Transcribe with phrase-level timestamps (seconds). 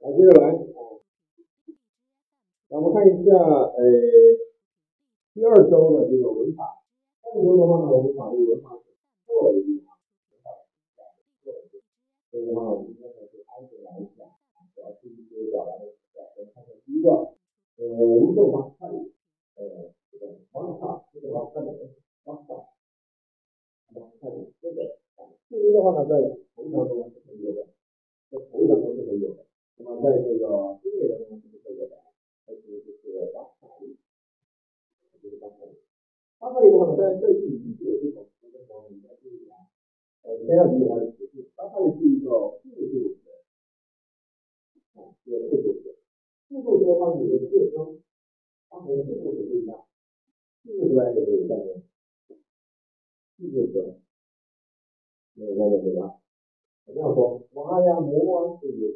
[0.00, 0.56] 来，接着来，
[2.68, 3.84] 那我们看一下，呃，
[5.34, 6.80] 第二周的这个文法。
[7.22, 8.96] 第二周的话呢，我们法律文法是
[9.26, 9.92] 错了一句话，
[12.30, 14.32] 所以的话，我们今天呢就挨着来讲，
[14.74, 16.16] 主要是一些表达的词。
[16.36, 17.36] 我们看看第一个，
[17.76, 21.76] 呃，无受法看，呃，这个方法，这个方法的
[22.24, 22.72] 方法，
[23.92, 24.16] 方法
[24.62, 24.96] 这个，
[25.50, 26.16] 这个的话呢，在
[26.56, 27.68] 头一章中是没有的，
[28.30, 29.44] 在头一章中是没有的。
[29.82, 31.96] 那么在这个音乐当中是这个的，
[32.44, 33.96] 还是就是巴萨利，
[35.22, 35.72] 就是巴萨利。
[36.38, 39.72] 巴萨利的话呢，在这句语句的这种词的时候，你要注意啊，
[40.20, 41.48] 呃，先要注意它的词序。
[41.56, 43.24] 巴萨利是一个复数词，
[45.00, 45.96] 啊，一个复数词。
[46.48, 48.02] 复数词的话，你的介称，
[48.68, 49.80] 它和复数词不一样。
[50.62, 51.82] 复数词来讲有概念，
[52.28, 53.96] 复数词
[55.32, 56.20] 没有概念对吧？
[56.84, 58.92] 我这样说，娃呀、魔啊，这些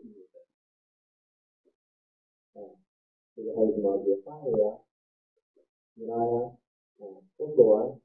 [3.37, 3.99] 这个还有什么？
[3.99, 4.79] 比如大呀、
[5.95, 6.57] 米拉呀、
[6.99, 7.03] 啊、
[7.37, 7.99] 多索啊、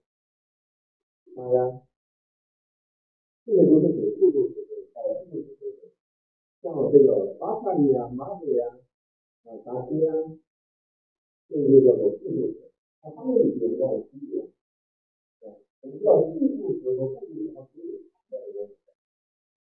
[1.36, 1.82] 妈呀，
[3.46, 5.92] 这些都是属于复数词的，呃，复数词。
[6.64, 8.80] 像这个巴萨利呀、马里呀、
[9.44, 10.14] 啊、达西呀，
[11.48, 12.72] 这就叫做复数词。
[13.02, 14.42] 它它们有比较区别。
[15.48, 18.74] 啊，我们知道复数词和复数词它是有差别的，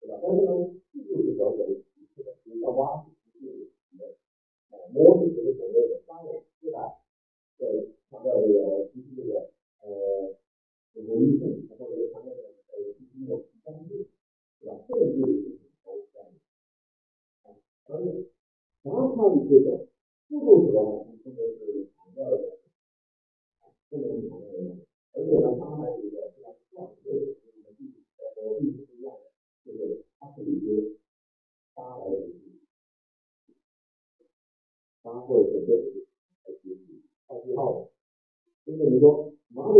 [0.00, 0.20] 对吧？
[0.22, 0.52] 但是呢，
[0.92, 3.46] 复数词表现为提示的，比如像蛙是提
[4.76, 4.92] 示的。
[4.92, 7.00] 模式就是所谓的三维对吧？
[7.58, 7.64] 在
[8.10, 9.48] 强调这个信息这个
[9.80, 10.36] 呃
[10.94, 13.32] 唯一性，或者强调这个呃信息的
[13.64, 14.04] 相对，
[14.60, 14.76] 对吧？
[14.86, 16.36] 这个就是都是这样的。
[17.48, 18.28] 啊，而且
[18.82, 19.88] 马卡里这种
[20.28, 22.58] 复数词的话，它真的是强调的，
[23.88, 24.76] 不能强调的，
[25.12, 28.04] 而且呢，它还有一个非常重要的特点，就是和历史
[28.36, 29.24] 和历史不一样的，
[29.64, 30.98] 就是它是一些
[31.74, 32.35] 八来的。
[35.06, 35.82] 八或者是这个
[36.42, 37.88] 来学习套句号的，
[38.64, 39.78] 因为你说马里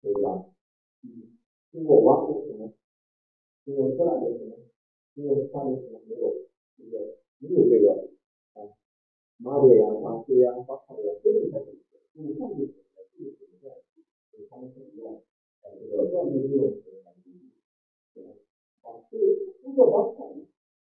[0.00, 0.46] 对吧？
[1.02, 1.34] 嗯，
[1.72, 2.70] 经过挖掘什么？
[3.64, 4.54] 经过科大的什么？
[5.16, 6.00] 经过发明什么？
[6.06, 6.46] 没有
[6.78, 8.08] 这个没有这个
[8.54, 8.70] 啊，
[9.38, 11.82] 马里呀、马西呀、巴卡呀，都是在这里，
[12.14, 13.82] 用上句子来记录这个，
[14.30, 15.24] 就是他们怎么用
[15.62, 17.50] 呃这个断句这种词来记录，
[18.14, 18.22] 对？
[18.82, 20.22] 啊，这个一个巴卡，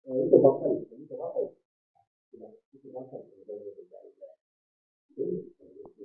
[0.04, 1.48] 呃一个巴卡里，一个巴卡里。
[1.48, 1.65] 对吧？
[2.76, 4.36] 就是刚才我们都是在一个，
[5.16, 5.28] 所以
[5.58, 5.98] 就是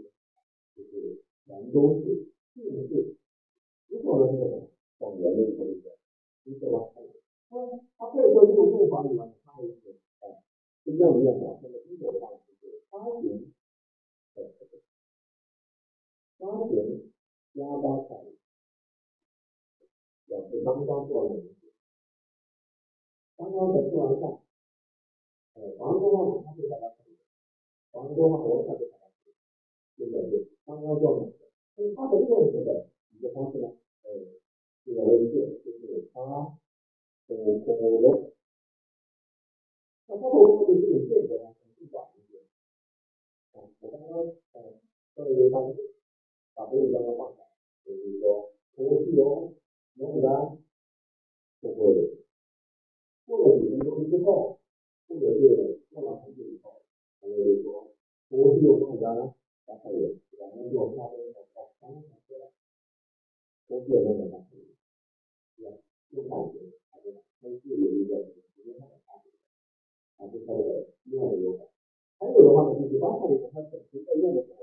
[0.77, 3.17] 就是南州市定市，
[3.89, 5.99] 如果呢这个往原的说一个，
[6.45, 6.79] 理解吧？
[7.49, 7.57] 它
[7.99, 10.39] 它可以说这种用法里面，它还有一个啊
[10.85, 11.59] 不一样的用法。
[11.61, 13.53] 那么第一种的话就是发行，
[16.39, 17.11] 发行
[17.53, 18.15] 加八彩，
[20.27, 21.43] 表示刚刚做完的，
[23.37, 24.39] 刚刚才做完饭。
[25.55, 27.19] 呃，广东话马上就把它可以，
[27.91, 29.35] 广东话我看就把它可以，
[29.99, 31.33] 这个是刚刚做的。
[31.77, 33.69] 那么它的用词的一个方式呢，
[34.05, 34.11] 呃，
[34.85, 36.21] 这个类似就是它
[37.27, 37.35] 口
[37.67, 38.33] 口龙，
[40.07, 42.39] 那它口龙的这种间隔呢更短一些。
[43.53, 44.19] 啊，我刚刚
[44.53, 44.81] 呃
[45.17, 45.95] 做了一个单词，
[46.55, 47.43] 把这个刚刚放下，
[47.85, 49.55] 就是说口西龙，
[49.95, 50.59] 龙然，
[51.61, 52.25] 不会，
[53.27, 54.59] 过了几分钟之后。
[55.11, 56.83] 或者是做了很久以后，
[57.21, 57.91] 还有就说，
[58.29, 59.35] 我是有这种呢，
[59.67, 62.47] 然后有然后做发挥的好三个出来，
[63.67, 64.57] 都是有那种感觉，
[65.57, 65.79] 对吧？
[66.11, 66.61] 有感觉，
[67.03, 67.21] 对吧？
[67.43, 68.23] 它是有一个
[68.55, 69.33] 时间上的差别，
[70.19, 71.67] 啊，这是它的另外一个优点。
[72.21, 74.61] 还有的话呢，就是刚才里面它本身在用的时候，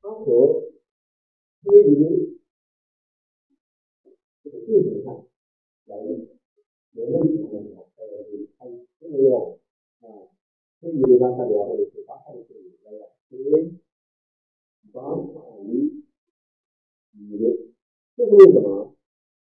[0.00, 0.70] 它和
[1.64, 2.38] 推移
[4.44, 5.26] 这个进行上
[5.86, 6.28] 来用，
[6.92, 7.83] 有类似的
[8.22, 8.46] 时候。
[8.58, 8.66] 它
[9.00, 9.58] 这个用
[10.00, 10.06] 啊，
[10.80, 13.74] 推移的刚才聊或者是刚才的推移，来来推，
[14.92, 16.02] 刚才移
[17.38, 17.44] 的，
[18.16, 18.94] 这是为什么？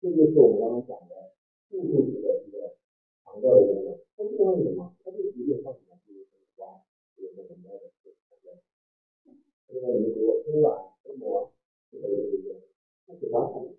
[0.00, 1.32] 这就是我们刚刚讲的
[1.68, 2.76] 复数词的一个
[3.24, 4.94] 强调的一个，它这个为什么？
[5.04, 5.98] 它这个直接上什么？
[6.06, 6.26] 就是
[6.56, 6.82] 挖，
[7.16, 8.12] 就是什么的，对
[9.68, 11.52] 现在我们说推完推磨，
[11.90, 12.60] 这个有一个，
[13.06, 13.74] 它是刚才的，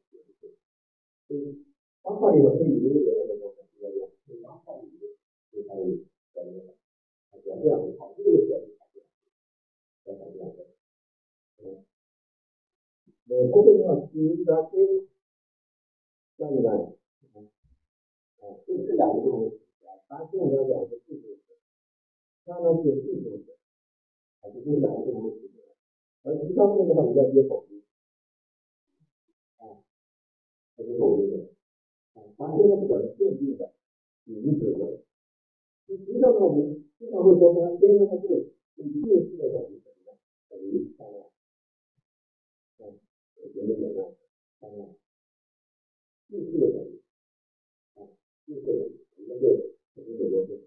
[1.27, 1.63] 所以
[2.01, 5.07] 刚才里面推移的有那个这个用，是刚才移的。
[5.51, 5.95] 就它有
[6.33, 6.75] 在那个，
[7.31, 9.06] 它这样子跑，这个写的差不多，
[10.04, 10.68] 在这样子，
[11.60, 11.86] 嗯，
[13.30, 15.07] 呃，不会用新的新，
[16.36, 19.56] 那你看，啊，这这两个不同的，
[20.10, 21.56] 它现在讲是复数词，
[22.44, 23.56] 它呢是复数词，
[24.42, 25.38] 啊，这是两个不同的，
[26.24, 27.81] 而其他面的话，你要接否定，
[29.57, 29.80] 啊，
[30.75, 31.48] 它是否定的，
[32.16, 33.72] 啊，它现在是表示限定的，
[34.25, 35.01] 名词的。
[35.88, 40.18] 实际上呢，我们经常会说呢，边呢它是以近视的等于什么呢？
[40.50, 41.30] 等于三万。
[42.80, 43.00] 嗯，
[43.36, 44.12] 我觉得怎么样？
[44.60, 44.89] 三万。
[46.27, 47.00] 近视的等于
[47.95, 48.10] 啊，
[48.45, 49.45] 近视的我们就
[49.94, 50.57] 肯定得多是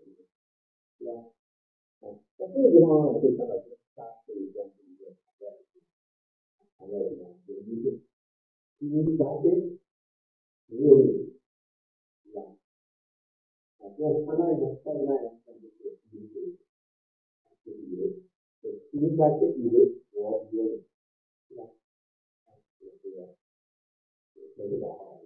[0.98, 1.10] 是吧？
[2.00, 3.58] 啊，在这个地方呢，我们可以看到
[3.96, 5.58] 它是一个是一个常见的
[6.78, 7.34] 常见的什么？
[7.46, 7.98] 有一个
[8.78, 9.78] 因为白天
[10.66, 11.37] 没有你，
[13.98, 15.28] 啊，这样它耐呢，耐不耐呢？
[15.44, 16.54] 那就是因为
[17.64, 18.14] 就是以为，
[18.62, 20.80] 对，因为它是以为我有你，
[21.48, 21.64] 是吧？
[22.44, 23.34] 啊，这个
[24.32, 25.18] 这个这个好。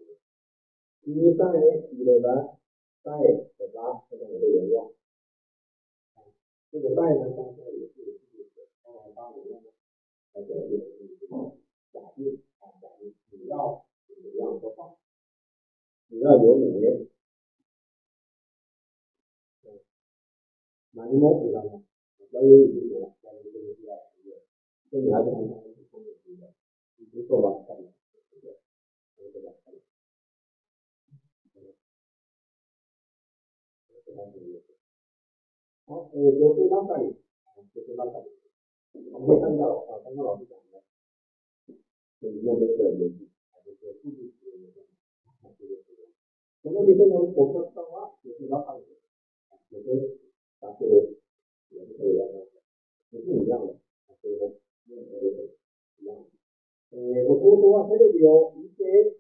[1.03, 1.45] 因为在
[1.91, 2.57] 以为呢，
[3.03, 3.13] 在
[3.59, 4.01] 的啥？
[4.09, 4.89] 这个我的原料。
[6.71, 8.49] 这个带呢，当下也是就是
[8.83, 9.61] 当然当然呢，
[10.33, 11.11] 它这个就是
[11.93, 14.95] 假定啊，假定只要怎么样说话，
[16.09, 17.12] 只要有你，嗯，
[20.95, 21.81] 那你模糊上呢，
[22.31, 24.37] 要有你就行了，要有这个需要一个，
[24.91, 26.53] 这你还是很常是通用的，
[26.97, 27.65] 你不错吧？
[27.67, 27.89] 看，对
[28.29, 28.53] 不对？
[29.33, 29.53] 对吧？
[31.57, 31.73] 嗯。
[35.87, 37.17] 好，呃，就非常可以，
[37.73, 38.31] 就非常可以。
[39.11, 40.83] 我们可以看到啊，刚刚老师讲的，
[42.21, 43.27] 就里面这个游戏，
[43.65, 44.81] 就是数据学的游戏，
[45.41, 46.05] 啊，这个这个。
[46.61, 48.63] 那么你这种我看的话，也是非常
[50.71, 51.07] 可以，也是啊，
[51.71, 52.45] 这个也是可以的，
[53.11, 53.73] 也是一样的，
[54.21, 54.51] 所以说
[54.87, 55.51] 任何都是
[55.99, 56.25] 一样的。
[56.91, 59.13] 呃，我说实话，这里有一些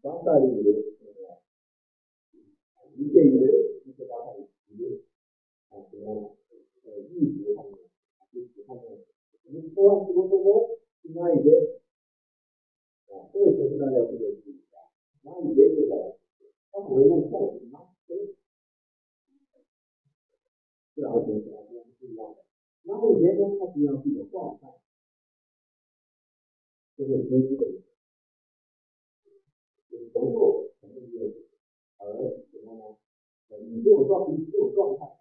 [0.00, 0.68] 八代里的，
[2.96, 3.40] 一些有
[3.84, 4.44] 一些八代里。
[5.70, 6.34] 啊，什么
[6.84, 7.74] 呃，意识上面，
[8.32, 8.98] 意识上面，
[9.44, 11.48] 我们说什么什么，其他一些，
[13.12, 14.76] 啊，这个就是大家特别注意的，
[15.22, 15.88] 那一些就是，
[16.72, 17.67] 它不会用错什么，对，
[20.98, 22.42] 这两个东西啊，是不一样的。
[22.82, 24.66] 那一些呢，它实际上是一个状态，
[26.96, 27.64] 就是分析的，
[29.88, 31.22] 就是能够肯定就，
[31.98, 32.98] 而什么呢？
[33.46, 35.14] 呃，你这种状，你这种状态。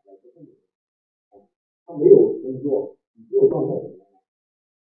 [1.85, 4.19] 他没有工作，你没有状态怎么样？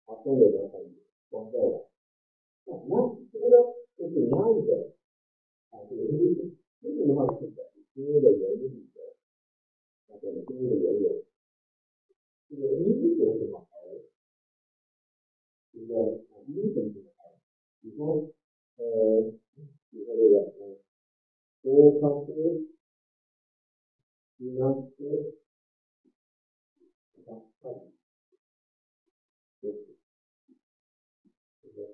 [0.06, 0.96] 他生活的很
[1.28, 1.90] 光怪的。
[2.64, 2.72] 那
[3.30, 3.56] 这个呢，
[3.98, 4.94] 就是哪一个？
[5.72, 6.24] 啊，这个因为
[6.80, 7.52] 因为的话是
[7.94, 8.89] 因为的原因
[10.10, 11.20] 里边，啊，这个因为的原因，
[12.48, 12.82] 这个因
[13.18, 13.62] 有什么？
[15.72, 15.94] 这个
[16.28, 17.30] 啊，因什么而？
[17.80, 18.26] 你说，
[18.76, 18.82] 呃，
[19.90, 20.76] 你说这个，嗯，
[21.62, 22.28] 多康斯，
[24.36, 24.64] 你呢？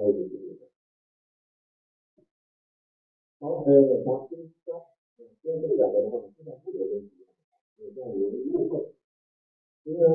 [10.01, 10.09] 为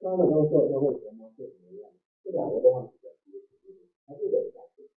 [0.00, 1.88] 刚才刚说的会前呢是什么样？
[2.24, 3.72] 这两个的话比较接近，
[4.04, 4.90] 它这个相似，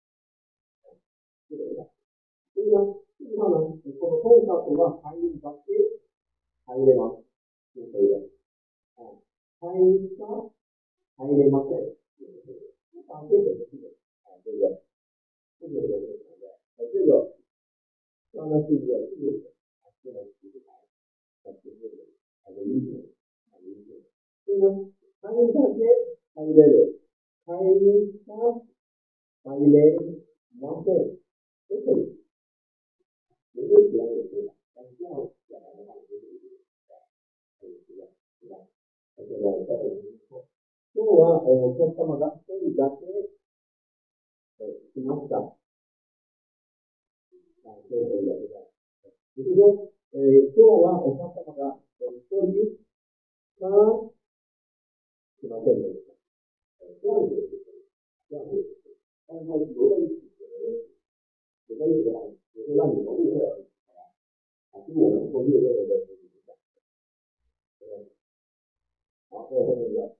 [1.49, 1.91] 这个相似，
[2.55, 2.94] 所以呢。
[3.19, 5.99] 基本上呢，你说的通上图啊，含义上 A，
[6.64, 7.19] 含义吗？
[7.75, 8.31] 是可以的。
[8.94, 9.19] 啊，
[9.58, 10.53] 含义上
[11.17, 11.67] 含义吗？
[11.69, 12.61] 对，也是可以的。
[13.08, 13.95] 当这个是这个，啊，
[14.46, 14.79] 对不对？
[15.58, 16.46] 这个也是存在。
[16.79, 17.34] 而这个
[18.31, 19.50] 当然是一个自由的，
[19.82, 20.70] 啊，这个其实还
[21.43, 22.06] 还是这个
[22.44, 23.10] 还是因素，
[23.50, 24.00] 还是因素。
[24.44, 25.82] 所以呢，含义上 A，
[26.34, 26.94] 含义在有，
[27.44, 28.62] 含义上
[29.43, 29.96] 含义类，
[30.60, 30.81] 吗？
[30.84, 31.19] 对，
[31.67, 32.22] 都可以。
[33.53, 36.55] 有些地方也对的，但是这样讲来的话，我觉得有点
[37.58, 38.06] 可以是吧？
[38.41, 38.56] 是吧？
[39.17, 40.44] 而且呢，再有一个错，
[40.94, 42.38] 中文呃，叫什么的？
[42.46, 43.35] 生理加些，呃，什
[45.03, 45.41] 么讲？
[47.63, 48.65] 啊，这个也是的。
[49.34, 50.19] 就是说，呃，
[50.55, 51.60] 中文我看什么的？
[51.98, 52.53] 呃，说你
[53.58, 53.67] 他
[55.41, 55.82] 什么变的？
[56.79, 57.82] 呃，这样子也是可以，
[58.29, 58.94] 这样子也是可以，
[59.27, 60.79] 但是它留在一起的问题，
[61.67, 62.20] 留在一起的话。
[62.56, 64.01] 只是让你们误会而已，好吧？
[64.70, 66.56] 啊，今年呢，我没有任何的事情讲，
[67.79, 68.08] 对不对？
[69.29, 70.10] 好，再后面一个，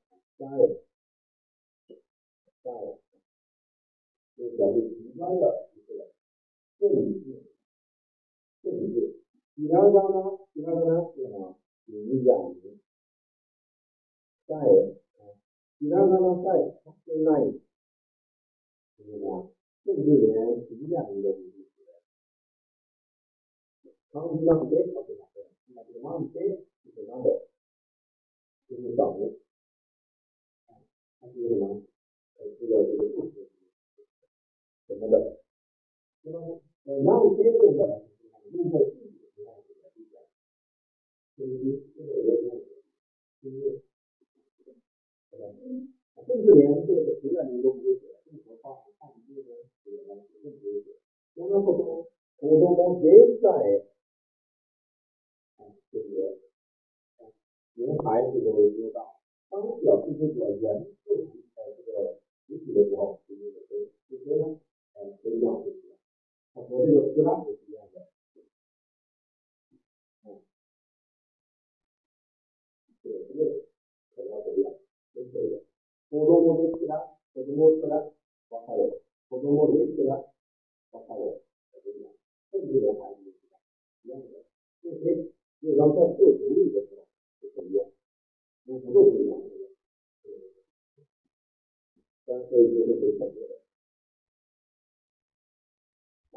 [4.37, 6.07] 加油，加油，就表示极端的一个
[6.79, 7.41] 正义性，
[8.63, 8.97] 正义性。
[9.55, 11.55] 第二张呢，第二个呢是什么？
[11.87, 12.77] 影响力，
[14.47, 15.33] 加油，啊，
[15.79, 16.47] 第二个呢在
[17.05, 17.41] 现在，
[18.97, 19.49] 是什么？
[19.85, 20.35] 甚至连
[20.69, 21.53] 影响力都不是。
[24.11, 27.43] 当你让别人考虑哪个，那就让别人去哪个，
[28.69, 29.31] 就是掌握，
[30.67, 30.81] 啊，
[31.21, 31.81] 它是什么？
[32.39, 33.46] 呃，这个这个故事。
[34.87, 35.43] 什么的，
[36.23, 38.07] 那么呃，然后接着的，
[38.53, 40.23] 用在自己的身上是不一样，
[41.35, 42.47] 所以这个也是，
[43.43, 43.83] 就是，
[46.25, 50.95] 甚至连这个实验你都不会写，更何况看这个写了更不会写。
[51.35, 52.07] 我们普通
[52.39, 53.11] 普通的学
[53.43, 53.83] 在，
[55.91, 56.39] 就是，
[57.75, 59.19] 连孩子都知道，
[59.51, 64.61] 当表示这个人自己的这个实体的时候，就是就是就是呢。
[64.99, 65.99] 呃，不一样，不一样。
[66.55, 68.09] 他说这个斯拉不是一样的。
[70.25, 70.41] 嗯，
[73.03, 73.67] 这个这个
[74.17, 74.73] 可能不一样，
[75.13, 75.61] 都可以。
[76.09, 76.97] 普通话的斯拉，
[77.35, 78.11] 普通话斯拉，
[78.49, 80.17] 包括了，普通话的斯拉，
[80.91, 82.11] 包括了，不一样。
[82.51, 83.29] 甚至连汉语都
[84.03, 84.47] 一样的，
[84.81, 87.05] 因为因为咱们在做独立的时候
[87.43, 87.87] 就不一样，
[88.65, 89.47] 我不都不一样的。
[92.25, 93.45] 但是就是会感觉。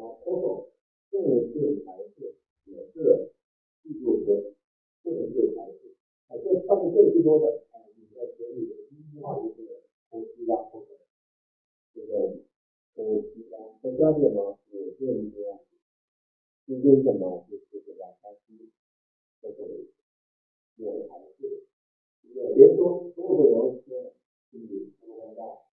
[0.00, 0.66] 啊，多少
[1.10, 1.20] 正
[1.52, 3.30] 式才是也是
[3.82, 4.54] 记住说，
[5.04, 5.94] 正式才是，
[6.28, 10.86] 啊，这上面最多的啊，你在学里的第一句话就是呼吸啊，或者
[11.92, 12.32] 这个
[12.94, 13.44] 呼吸
[14.10, 14.96] 啊，在下面呢也是
[15.30, 15.58] 这样，
[16.66, 17.46] 这就是什么？
[17.48, 18.70] 就是这个呼吸，
[19.40, 19.58] 这个
[20.78, 21.62] 我才是，
[22.34, 23.86] 也别说所有的人是
[24.50, 25.66] 你说的到，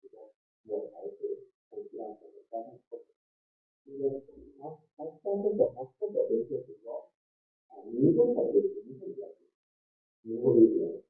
[0.66, 2.78] 我才是呼吸啊，或者发声。
[3.86, 4.22] 这个
[4.62, 7.10] 啊，他三分钟，他不表现就是说，
[7.68, 8.62] 啊，你多少个人
[9.00, 9.48] 会表现？
[10.22, 11.02] 你会理解？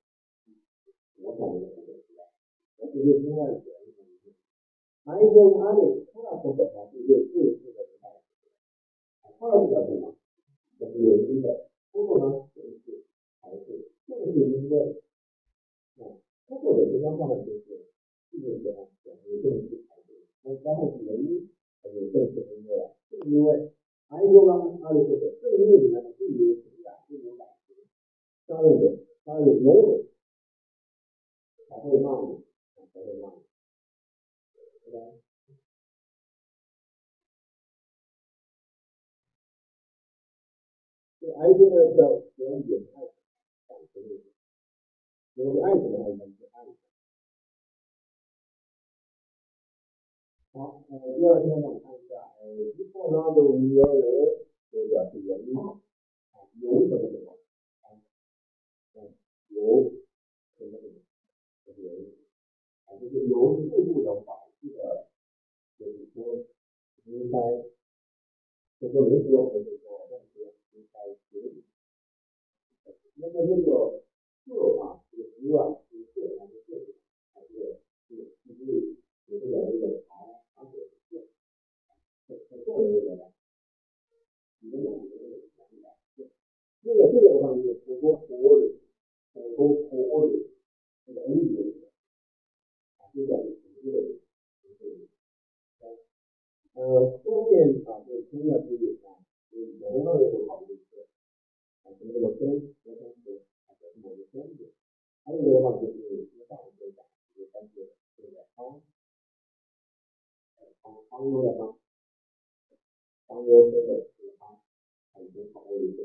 [1.18, 2.28] 我讲的不是这样，
[2.78, 3.77] 我只是另外一个一个理解。
[5.08, 8.12] 还有一个他的他不表达就是自私的人来，
[9.40, 10.12] 他是表现嘛，
[10.78, 11.70] 这是有因的。
[11.94, 13.08] 不过呢，正是
[13.40, 15.02] 还是正是因为
[15.96, 16.12] 啊，
[16.50, 17.88] 通过的文章上面就是，
[18.34, 21.48] 就是讲讲有正是还是，那刚好是原因。
[21.88, 23.72] 有正是因为啊，正因为
[24.10, 27.78] 还有一个呢，阿里说的正因为里面呢，并有情感，并有感情，
[28.46, 30.04] 加入的，加入有，
[31.70, 32.44] 才会骂你，
[32.92, 33.42] 才会骂你，
[34.90, 35.00] 对吧？
[41.20, 43.04] 这爱情呢叫叫也爱，
[43.68, 44.16] 感情的，
[45.34, 46.64] 因为爱情的话就是爱。
[50.54, 53.60] 好，呃，第二天我们看一下，呃，一破呢都有人
[54.72, 57.38] 就表示原因，啊，有什么什么，
[57.82, 57.92] 啊，
[58.94, 59.12] 嗯，
[59.50, 59.92] 有
[60.58, 60.98] 什么什么
[64.62, 64.82] 这是原因，
[65.76, 66.18] 啊，就是由事物的导致的，就是说
[67.06, 67.38] 应该，
[68.80, 70.24] 就说没使用的时候，那是
[70.74, 70.96] 应该
[71.30, 71.62] 处理。
[73.20, 74.02] 那么这个
[74.46, 74.48] 色
[74.82, 76.70] 啊，这个色啊，是色还是色
[77.34, 77.50] 还是
[78.08, 78.10] 是
[78.46, 78.60] 是
[79.28, 80.10] 有这个这个茶。
[80.56, 80.74] 而且
[81.10, 81.22] 是，
[82.28, 83.22] 在在做的这个呢，
[84.60, 85.46] 你们懂这个原理
[85.82, 85.90] 吧？
[86.84, 88.62] 这个这个的话就是普通活的，
[89.34, 90.28] 普通活的
[91.06, 91.88] 这个 N 级的，
[92.98, 93.44] 啊，就叫普
[93.82, 93.96] 通的，
[96.78, 96.84] 呃，
[97.26, 99.10] 后面啊，就是中要注意啊，
[99.50, 101.02] 就是人呢有好多次，
[101.82, 104.70] 啊，什么这个分和分子啊，什么的分子，
[105.24, 107.04] 还有一个的话就是上我们讲，
[107.34, 108.80] 就是分子这个方。
[111.10, 111.76] 方优的方，
[113.26, 114.60] 方优这个是方，
[115.14, 116.04] 很经考虑的，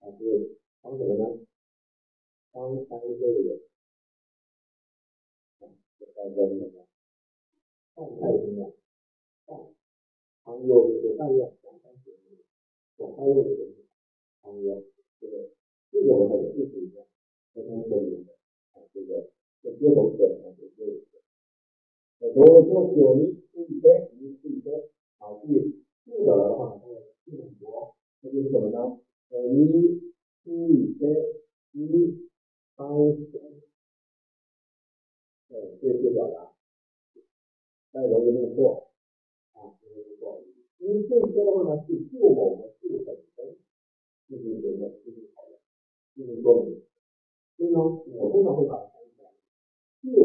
[0.00, 1.38] 啊是方什么呢？
[2.50, 3.60] 方三位的，
[10.44, 11.72] 啊，这代表什么？
[11.72, 12.16] 状态什么？
[12.96, 13.64] 方，方优就是
[14.42, 14.84] 半月两三节，我方优就是方优，
[15.20, 15.50] 这个
[15.90, 17.04] 这个我们也是一样，
[17.52, 18.32] 非常说明的，
[18.72, 19.30] 啊这个
[19.62, 21.00] 这接头词啊就这个。
[22.34, 27.94] 如果说有你自己的，你自己的啊，去负责的话，它会记很多。
[28.20, 28.98] 那就是什么呢？
[29.30, 31.08] 呃，你自己的
[31.72, 32.28] 你
[32.76, 32.88] 当
[33.30, 33.40] 先，
[35.48, 36.54] 呃，这些表达，
[37.92, 38.90] 太容易弄错
[40.84, 40.90] う、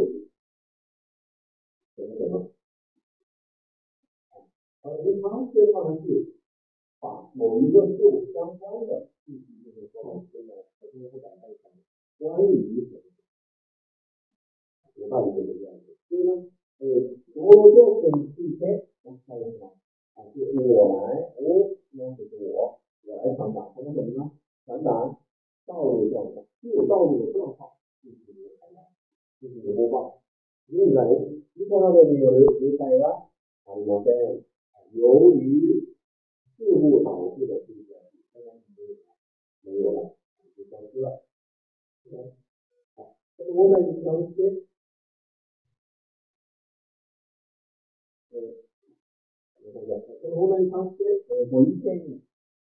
[0.06, 0.20] い。
[4.82, 5.46] 而银行
[7.02, 7.30] 把
[7.92, 8.66] 事物关，它
[10.02, 10.26] 通
[12.32, 13.02] 成于什么，
[14.96, 15.86] 学到一个这样子。
[16.08, 16.32] 所以呢，
[16.80, 16.84] 呃，
[17.36, 18.04] 我们就很
[18.36, 18.58] 提，
[19.04, 19.62] 我们看一下。
[20.19, 24.31] 啊，就是我来，我那就是我，我来传达，传达什么呢？
[24.67, 25.17] 传达
[25.67, 27.71] 道路状况，就道路的状况
[28.03, 28.81] 进行一个传达，
[29.41, 30.23] 进行一个播报。
[30.69, 31.01] 现在。
[31.57, 33.31] 日本などによる渋滞は
[33.67, 34.43] ありません。
[34.91, 35.87] 由于
[36.59, 38.61] 事故导致的这个刚刚
[39.63, 40.17] 没有了，
[40.57, 41.23] 就消失了。
[42.97, 43.95] 好，这个我们
[49.74, 51.04] こ、のものに関して、
[51.52, 52.22] ご意見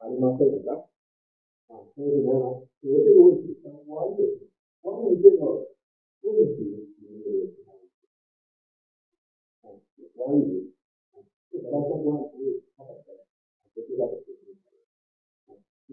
[0.00, 0.85] ありませんか
[1.69, 3.67] あそういうのは、それで多いです。
[3.67, 4.47] 終わりです。
[4.83, 5.67] 終わりでど、
[6.23, 6.87] そですよ。
[10.35, 11.62] いです。
[11.62, 13.23] だから怖いし、なかったら、
[13.75, 14.59] 哲学的に。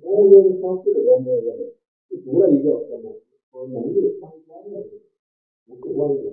[0.01, 1.71] 農業に関する論文を読む。
[2.13, 4.99] 5割以上はもう、この農業関係ないので、
[5.67, 6.27] 僕は、僕、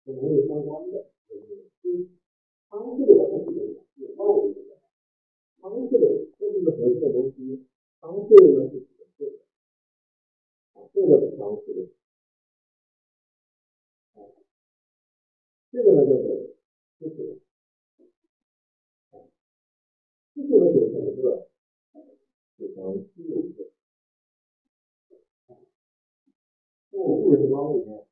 [0.10, 1.70] 跟农业相关的，就是
[2.68, 3.50] 相似的东西。
[4.16, 4.60] 外围的，
[5.62, 6.06] 相似的，
[6.40, 7.68] 这是个核心的东西。
[8.02, 8.88] 相似的呢是指
[9.20, 9.38] 这个，
[10.74, 11.82] 啊，这个是相似的，
[14.20, 14.26] 啊，
[15.72, 16.58] 这个呢就是
[16.98, 17.40] 支持，
[19.12, 19.22] 啊，
[20.34, 21.48] 支持的组成个
[22.58, 23.72] 组成基础式，
[26.90, 28.08] 做物人装里面，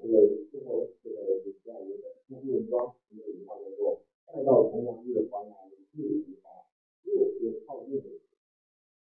[0.00, 4.02] 这个最后这个是这样一个做物人装，我们有句话叫做。
[4.26, 6.50] 再到重阳日还阳日，日日发，
[7.04, 8.08] 又是靠近的，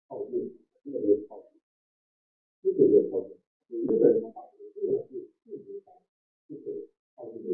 [0.08, 1.60] 靠近，这个就是靠近，
[2.62, 3.36] 这个就是靠近。
[3.70, 4.30] 有日本人的。
[4.30, 5.94] 话，这个是日日发，
[6.48, 7.50] 就是靠近的。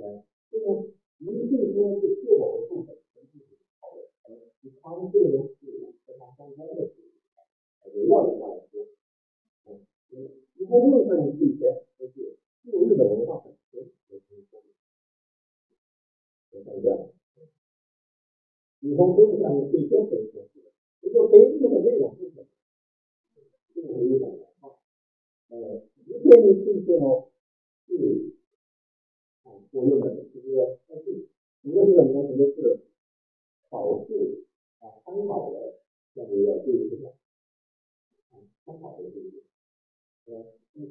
[0.00, 2.66] 来，这个您这边是是否的。
[2.68, 3.44] 部分，跟自己
[3.78, 4.26] 好的，而
[4.80, 6.90] 他们这个呢是和它相关的，
[7.92, 8.40] 围绕的。
[8.40, 8.86] 话来说，
[9.66, 9.84] 嗯，
[10.62, 12.38] 你看日本人以前都是
[12.70, 14.62] 用日本文化本身来说。
[16.64, 16.96] 看一下，
[18.78, 22.46] 以后都是按照最先分析的，也就分析的内容是什么？
[23.74, 24.78] 这个是日本的啊，
[25.48, 27.26] 呃，一天的这些呢，
[27.88, 28.30] 是
[29.42, 31.26] 啊，我用的这些，但是
[31.64, 32.28] 主要是什么呢？
[32.36, 32.80] 主要是
[33.68, 34.44] 考试
[34.78, 35.80] 啊，参考的
[36.14, 37.16] 要不要注意什么？
[38.30, 39.42] 啊，参考的这些，
[40.26, 40.88] 呃，这个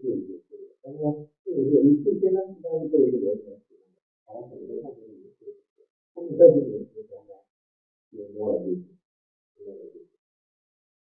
[0.00, 0.40] 是一个，
[0.82, 5.54] 但是呢，这个是你这些呢，一般作为一个流程使用的，然后很多上面也是，
[6.14, 7.44] 后面再进行一些什么，
[8.10, 8.82] 有多少句，
[9.56, 10.06] 多少句，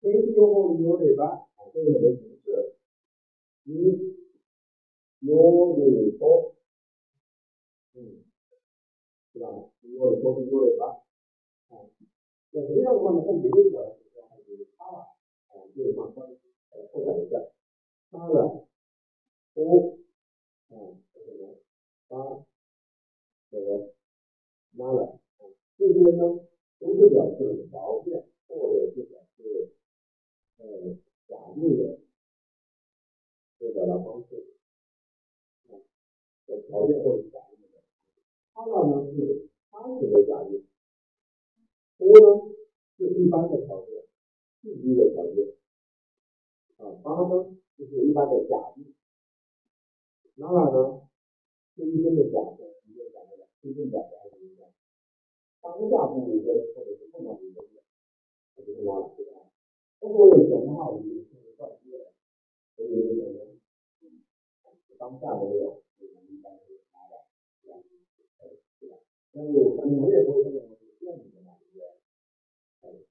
[0.01, 0.43] 天气预报
[0.75, 1.23] 有哪个？
[1.23, 2.75] 啊，这个很多形式，
[3.65, 3.71] 一，
[5.21, 5.31] 有
[5.77, 5.87] 哪
[12.57, 13.85] 那实际上的话呢，它没有讲，
[14.31, 15.12] 还是它了，
[15.49, 16.25] 啊，就慢慢
[16.71, 17.37] 呃扩展一下。
[18.09, 18.66] 八了，
[19.57, 19.99] 五，
[20.71, 20.73] 啊，
[21.12, 21.59] 这个
[22.09, 22.47] 八，
[23.51, 23.92] 九，
[24.73, 25.45] 拉了，啊，
[25.77, 26.47] 这些呢
[26.79, 29.75] 都是表示条件或者是表示
[30.57, 30.97] 呃
[31.29, 31.99] 假定的
[33.59, 34.57] 这个表达方式，
[35.69, 35.77] 啊，
[36.47, 37.83] 的条件或者假定的。
[38.55, 40.64] 它呢呢是常识的假定，
[41.99, 42.55] 五呢
[42.99, 44.05] 是一般的条件，
[44.63, 45.55] 必须的条件，
[46.79, 47.57] 啊，八呢。
[47.77, 48.95] 就是一般的假定，
[50.37, 51.03] 那呢？
[51.77, 54.73] 是一般的假设，一定假的，一定假设还是一样？
[55.61, 57.83] 当下不离根，或者是碰到离根的，
[58.57, 59.53] 那就是拉了，对吧？
[60.01, 62.15] 如果有钱的话，我们就是断句了，
[62.77, 63.61] 所以有可能，
[64.97, 67.29] 当下没有，我们一般是拉了，
[67.63, 67.77] 对吧？
[68.81, 68.97] 对吧？
[69.33, 70.76] 那有，你们也不会这么说，骗你的嘛，对不对？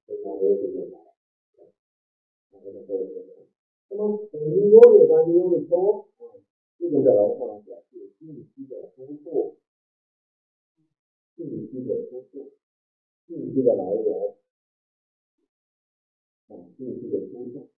[0.07, 0.13] 那
[2.61, 3.25] 这个都是。
[3.89, 6.21] 那么，你用的关你用的多，啊，
[6.77, 9.57] 这种表达方式是信息的输出，
[11.35, 12.51] 信息的输出，
[13.27, 14.35] 信息的来源，
[16.47, 17.69] 啊，信息的输出，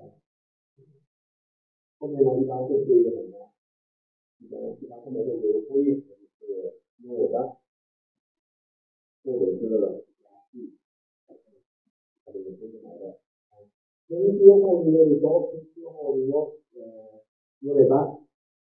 [0.00, 0.18] 啊，
[1.98, 3.52] 后面呢一般会做一个什么？
[4.38, 6.14] 一般一般后面会有个呼应，就
[6.46, 7.58] 是有的，
[9.22, 10.07] 或者是，
[12.48, 13.12] người như thế này rồi
[14.08, 16.54] những yếu của người bố những yếu của người bố
[17.60, 18.06] người bác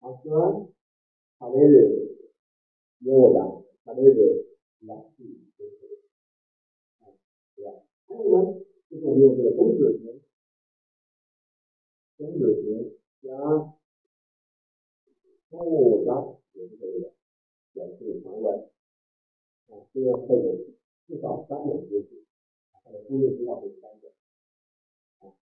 [0.01, 0.65] học nữa
[1.39, 2.07] họ nên được
[2.99, 3.43] nhớ là
[3.85, 4.43] họ nên được
[4.81, 5.25] là gì
[7.55, 7.71] là
[8.07, 8.39] cái mà
[8.89, 10.17] cái này nhiều người cũng được nữa
[12.17, 12.83] cũng được nữa
[13.21, 13.73] đó
[15.51, 17.09] không đó những người là
[17.73, 18.67] những người phản vật
[19.67, 20.69] là chưa xây dựng
[21.07, 22.26] cái tỏ tác một việc
[22.87, 24.07] 它的呼应至少是三个。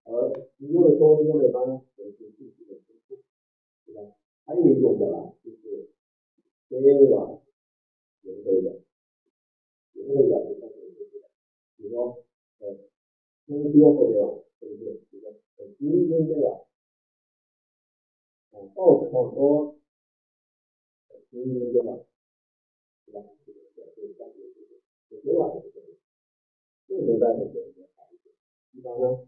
[0.04, 3.22] 而你用的多，用的多呢，就是信息的输出，
[3.86, 4.02] 对吧？
[4.46, 5.06] 还有一种的
[5.44, 5.90] 就是
[6.70, 7.40] 接完
[8.24, 8.82] 也是可以的，
[9.94, 11.30] 也是可以的，也是可以的。
[11.78, 12.24] 比如说，
[12.60, 12.76] 呃，
[13.46, 15.00] 天地后的对不对？
[15.12, 15.36] 这个
[15.78, 16.66] 今天这个
[18.52, 19.76] 啊，报纸上说
[21.30, 22.06] 今天这个
[23.06, 23.22] 是吧？
[23.46, 25.85] 这个这个这个这个这个晚上这个
[26.88, 27.66] 这个在的这个
[28.72, 29.26] 一般呢，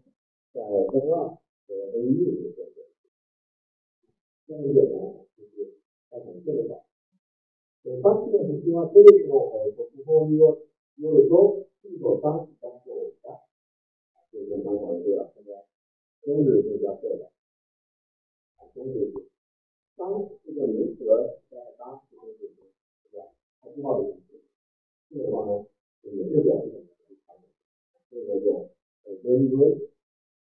[0.52, 2.70] 在中二和 A 一的这个
[4.46, 5.78] 这一点呢，就是
[6.10, 6.84] 造成这个。
[7.84, 10.66] Infatti la settimana telefono è portafoglio
[10.96, 13.40] io le do importanti tanto ora
[14.30, 15.30] 这个方法对吧？
[15.32, 15.64] 现在
[16.20, 17.32] 中日更加对了
[18.56, 19.14] 啊，中日
[19.96, 21.06] 当这个名词
[21.48, 22.52] 在当时中日
[23.10, 23.32] 对吧？
[23.62, 24.16] 它句话的，
[25.08, 25.64] 这个话呢，
[26.02, 26.87] 也是表示什么？
[28.10, 28.70] 这个叫
[29.04, 29.52] 呃原因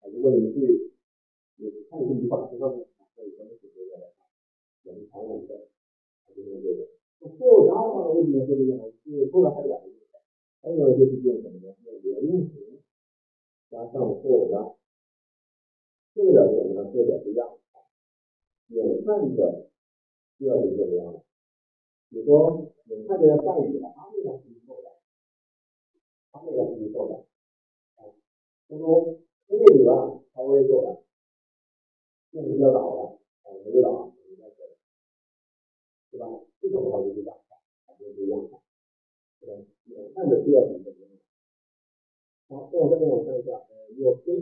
[0.01, 0.92] 啊，如果你对
[1.57, 2.85] 你看这句话，知道吗？
[3.16, 4.29] 可以跟写这个的啊，
[4.85, 5.69] 我们常用的，
[6.35, 6.87] 就是这个。
[7.38, 8.92] 后加的话，为什么说这个呢？
[9.05, 10.05] 因为后来还有两个意思，
[10.61, 11.75] 还有一个就是变什么呢？
[12.03, 12.83] 原因词
[13.71, 14.77] 加上后加，
[16.14, 16.90] 这个表示什么呢？
[16.92, 17.59] 这个表示样，
[18.69, 19.71] 远看的
[20.38, 21.21] 就要是这个样子。
[22.11, 24.90] 比如说，远看的要下雨了，他那个是错的，
[26.31, 27.26] 他那个是错的。
[28.66, 31.02] 啊，他说这个雨啊，稍微错的，
[32.31, 34.12] 天气要倒了，啊，没有倒。
[36.11, 36.26] 对吧？
[36.62, 37.59] 这种的话就是两块，
[37.98, 38.59] 就是不一样的，
[39.38, 39.62] 对吧？
[40.14, 41.07] 看着需要什么什么。
[42.48, 44.33] 好，再往这边我看一下，呃，有些，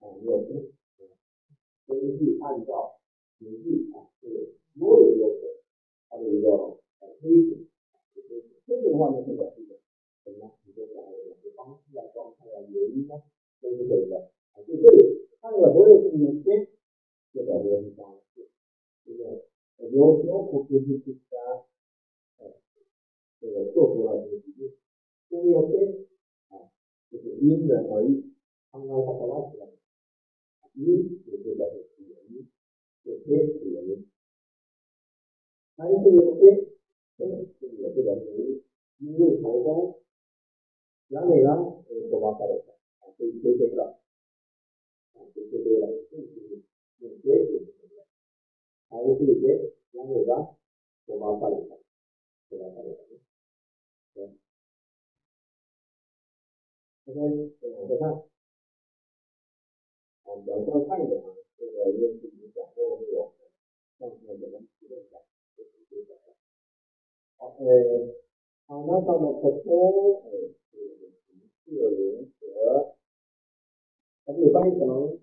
[0.00, 0.68] 啊，有些，
[1.86, 3.00] 根据按照
[3.38, 4.34] 实际啊，这个
[4.76, 5.22] 所有的
[6.10, 6.50] 它的一个
[7.00, 7.56] 呃规则，
[8.66, 9.64] 这个的话呢是表示
[10.24, 10.52] 什么呢？
[10.66, 13.16] 你说讲的一些方式啊、状态啊、原因啊，
[13.62, 14.30] 都是可以的。
[14.52, 16.68] 啊，就这里看这个所有是有些，
[17.32, 18.50] 就表示是方式，
[19.04, 19.88] 对不对？
[19.90, 21.64] 有有不就是就是啊，
[23.40, 24.74] 这个做出了这个比喻，
[25.30, 26.04] 都要变
[26.48, 26.68] 啊，
[27.10, 28.34] 就是因人而异。
[28.70, 29.66] 刚刚他说那起来，
[30.74, 32.46] 因就是表示原因，
[33.04, 34.06] 有变是原因，
[35.76, 36.66] 还是有变，
[37.16, 38.62] 变是也是表示原因，
[38.98, 39.48] 因为台
[41.08, 42.62] 风，然后呢，呃，说话开了，
[43.00, 43.98] 啊，被吹飞了，
[45.14, 46.60] 啊，被吹飞了，就是
[46.98, 47.74] 有变就是。
[48.90, 50.54] 还有这些，然后呢，
[51.06, 51.74] 我把它放一下，
[52.48, 52.96] 给它放一下，
[54.14, 54.30] 对
[57.06, 58.08] ，OK，我再看，
[60.22, 61.26] 啊，比较看一点啊，
[61.58, 63.28] 这个因为自己讲过这个，
[63.98, 65.18] 上次我们提了一下，
[65.56, 66.34] 就就讲了，
[67.36, 68.14] 好，呃，
[68.66, 70.30] 好，那到了普通，呃，
[70.72, 71.10] 这个
[71.64, 72.96] 四零和，
[74.24, 75.20] 它这里翻译可能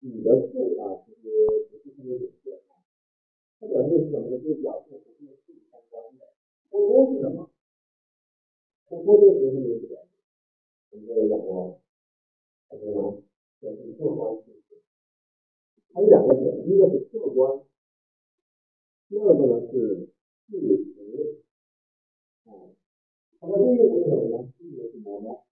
[0.00, 1.22] 你的字啊，其实
[1.70, 2.52] 不是特别准确。
[3.58, 4.38] 它表示是什么呢？
[4.38, 6.34] 就是表示和这个事相关的。
[6.68, 7.48] 托托是什么？
[8.88, 10.08] 托托这个词是没有表示。
[10.90, 11.80] 我们刚才讲过，
[12.68, 13.22] 还记得吗？
[13.60, 14.82] 表示客观事实。
[15.94, 17.58] 还有两个点，一个是客观，
[19.08, 20.10] 第二个呢是
[20.50, 21.41] 事实。
[23.42, 24.46] 啊，它的对应是什么呢？
[24.54, 25.42] 对应的是什么？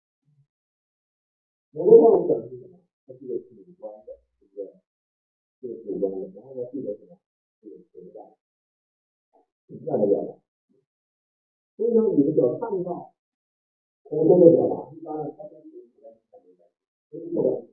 [1.72, 2.78] 某个话我讲的是什么？
[3.04, 3.50] 它是一个主
[3.80, 4.70] 观的，对不对？
[5.60, 7.18] 是主观的，然后呢，记得什么？
[7.60, 8.22] 是存在，
[9.66, 10.38] 是这样的表达。
[11.76, 13.12] 所以呢，你们只要看到
[14.04, 16.70] 活动的表达，一般呢，它都是不在上面的，
[17.10, 17.66] 不是客观。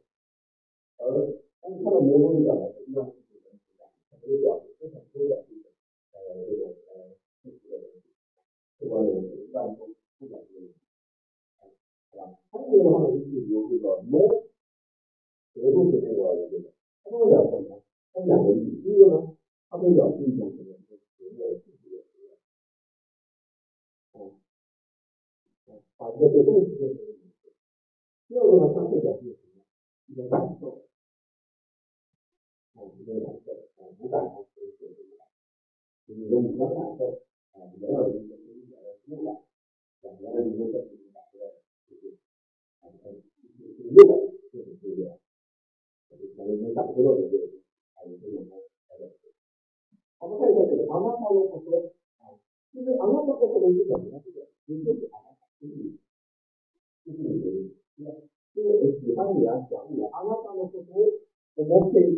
[0.98, 5.70] 而当看到模动的表达，实际上是主观存在，它这个表示是很多的这种
[6.12, 8.10] 呃这种呃事实的东西，
[8.80, 9.97] 客观的东西，一般都。
[13.80, 14.46] 个 more
[15.54, 16.08] 合同这个
[16.50, 17.84] 这个，它这个表示什么？
[18.14, 19.38] 它两个意义，第一个呢。
[19.70, 20.74] 它可以表示一种什么？
[20.88, 22.28] 就是实验，自己的实验。
[24.14, 24.16] 啊，
[25.98, 27.52] 把一个这个动词变成一个名词。
[28.28, 29.62] 第二个呢，它会表示什么？
[30.08, 30.88] 一种感受。
[32.76, 33.04] 啊，一
[40.16, 40.38] 种感受。
[40.38, 41.28] 啊，无感受可以写出来。
[41.28, 41.84] 就是一种五感感受。
[41.84, 41.92] 啊，原来的一个就是表示五感。
[41.92, 42.16] 啊，原来的一个就是
[42.80, 44.12] 表示就是啊，就是六感，
[44.54, 45.20] 就是这个。
[46.10, 47.44] 就是从一种感受到的这个，
[47.94, 48.56] 还有这种呢。
[50.20, 52.34] 我们看一下这个阿拉巴罗夫说啊，
[52.72, 54.20] 其实阿拉巴罗夫是什么呢？
[54.26, 55.94] 这个也就是阿拉巴就是
[57.06, 57.38] 就是你
[57.96, 58.12] 对吧？
[58.56, 60.96] 就是喜欢你啊，讲你啊，阿拉巴罗夫说
[61.54, 62.18] 我们可以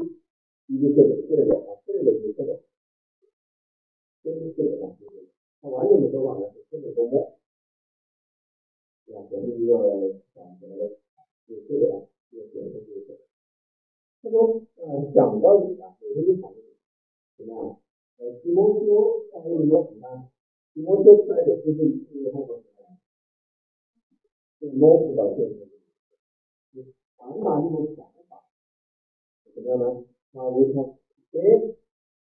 [29.80, 30.06] 怎么样呢？
[30.32, 30.84] 那我看，
[31.32, 31.40] 哎，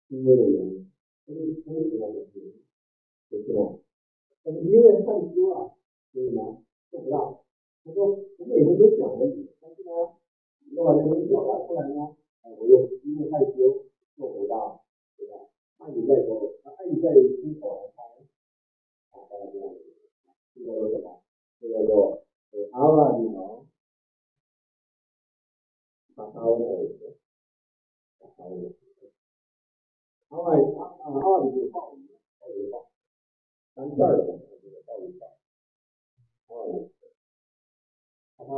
[0.08, 0.90] 因为的原因，
[1.26, 2.52] 因为因为什么原因？
[3.30, 3.78] 就是呢，
[4.42, 5.70] 但是因为害羞啊，
[6.12, 6.58] 所以呢
[6.90, 7.44] 做不到。
[7.84, 9.90] 他说我每天都想着你，但是呢，
[10.72, 13.84] 要把这东西表达出来呢，哎，我又因为害羞
[14.16, 14.82] 做不到，
[15.16, 15.46] 对吧？
[15.78, 18.02] 那你再说，那你再亲口来开，
[19.12, 19.38] 啊，大
[28.44, 29.58] 家这样子，这个叫什么？
[29.74, 30.28] 这个叫阿瓦里诺。
[30.28, 30.28] 把它往后一点，把它往后一点。
[30.28, 31.98] 阿外阿阿阿外就是暴雨，
[32.38, 32.74] 暴雨暴，
[33.74, 35.22] 单字儿的话就是暴雨暴。
[36.48, 36.90] 阿外，
[38.36, 38.50] 把它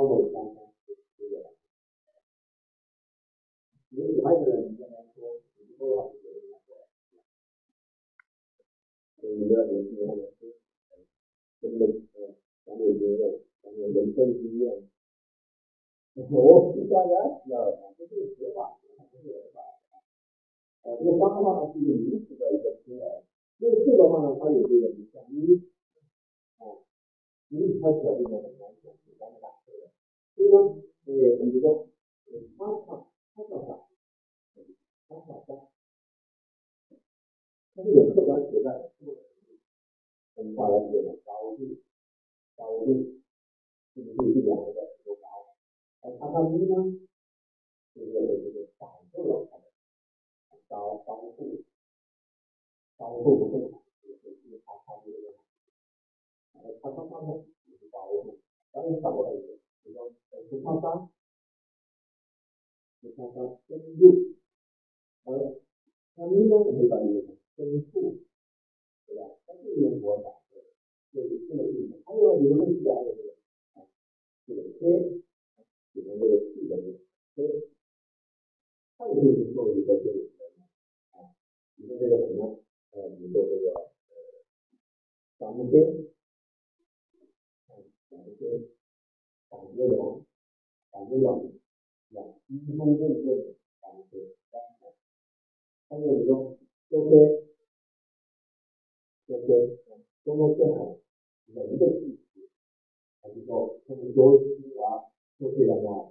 [20.87, 21.19] 啊这个。
[21.19, 22.37] 三的，话就别跟他说。
[22.37, 22.47] 所以你要有经验的，真的，嗯，咱有经验，咱有人生经验。
[22.47, 22.47] 我大家要讲，这是实话，不是实话。
[22.47, 23.03] 呃，这个脏话呢是一个名词的一个词来，
[23.59, 25.67] 这个字的话呢，它有这个名像你，
[26.59, 26.63] 啊，
[27.49, 29.91] 你它表示的很难讲，简单的打出来。
[30.37, 30.57] 所以呢，
[31.07, 31.11] 呃，
[31.45, 31.89] 你说，
[32.57, 33.71] 他唱，他唱啥？
[35.09, 35.51] 他唱啥？
[37.75, 38.93] 它是有客观存在的，
[40.35, 41.77] 我们话来说，高度，
[42.57, 42.89] 高度，
[43.95, 45.53] 是不是这两个在都高？
[46.01, 46.73] 他他咪呢，
[47.93, 49.65] 这个这个感受了他的
[50.69, 51.65] 高高度，
[52.97, 55.35] 高度不动，就是就是他他这个，
[56.55, 57.27] 呃，他他他他
[57.67, 58.39] 就是高度，
[58.73, 61.11] 当然反过来一个，比较呃，十八三，
[63.03, 63.37] 十八三
[63.69, 64.35] 深度，
[65.25, 65.61] 而
[66.65, 67.21] 他咪呢，我们把这个
[67.57, 68.19] 深度，
[69.07, 69.23] 对吧？
[69.47, 70.63] 它是用我感受，
[71.13, 72.01] 就是这个意思。
[72.05, 73.35] 还有你们类似还有这个
[73.75, 73.85] 啊，
[74.47, 75.23] 这个天。
[75.97, 76.99] 里面这个气的这个，
[77.35, 77.49] 所以
[78.99, 80.29] 它也可以作为一个这个
[81.13, 81.33] 啊，
[81.77, 82.61] 你说这个什么？
[82.91, 83.73] 呃，你说这个
[84.11, 84.15] 呃，
[85.39, 86.13] 掌心，
[88.11, 88.69] 掌心，
[89.49, 90.21] 感觉凉，
[90.93, 91.51] 感觉冷，
[92.11, 94.37] 冷，阴风阵阵，感觉
[95.89, 95.89] 凉。
[95.89, 96.57] 还有你说
[96.91, 97.15] 周天，
[99.29, 99.77] 周天，
[100.25, 100.97] 周末天寒，
[101.55, 102.49] 冷的气息，
[103.23, 104.45] 还是说很多湿
[104.79, 105.07] 啊？
[105.39, 106.11] 都这样啊，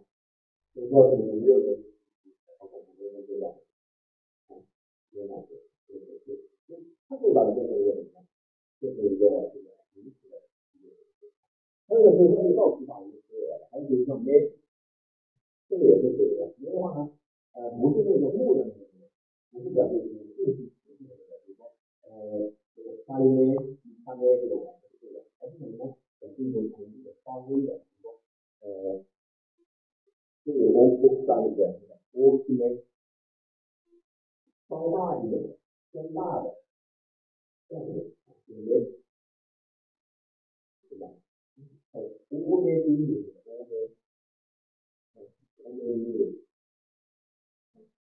[0.74, 1.84] 就告诉你没有人，
[2.58, 3.48] 好可能没人知道，
[4.48, 4.56] 啊，
[5.12, 5.56] 有哪些？
[5.88, 6.38] 有哪些？
[7.10, 8.24] 他可以把它变成一个什么？
[8.80, 10.38] 变成一个这个名词的
[10.74, 10.90] 一个。
[11.88, 12.02] 还有
[19.56, 21.00] 就是说，造词法就是，还有就是说没，这个也是对的。
[21.00, 23.56] 没的话呢，呃，不是那个木的那个，不是表示一个动词词性的那个，比如说，呃，这个发音呢，
[24.04, 24.54] 发音这种
[25.00, 25.96] 对的，而是什么呢？
[26.20, 28.20] 表示一种统一的发音的，比如说，
[28.60, 29.04] 呃。
[30.46, 31.74] 这个我我讲一个，
[32.12, 32.84] 我今天
[34.70, 35.58] 稍大一点，
[35.92, 36.56] 偏大的，
[37.68, 38.14] 这样子，
[38.46, 38.54] 对
[40.88, 41.10] 对吧？
[41.94, 41.96] 哎，
[42.30, 43.90] 我边低一点，我边，
[45.16, 46.22] 我边低一点。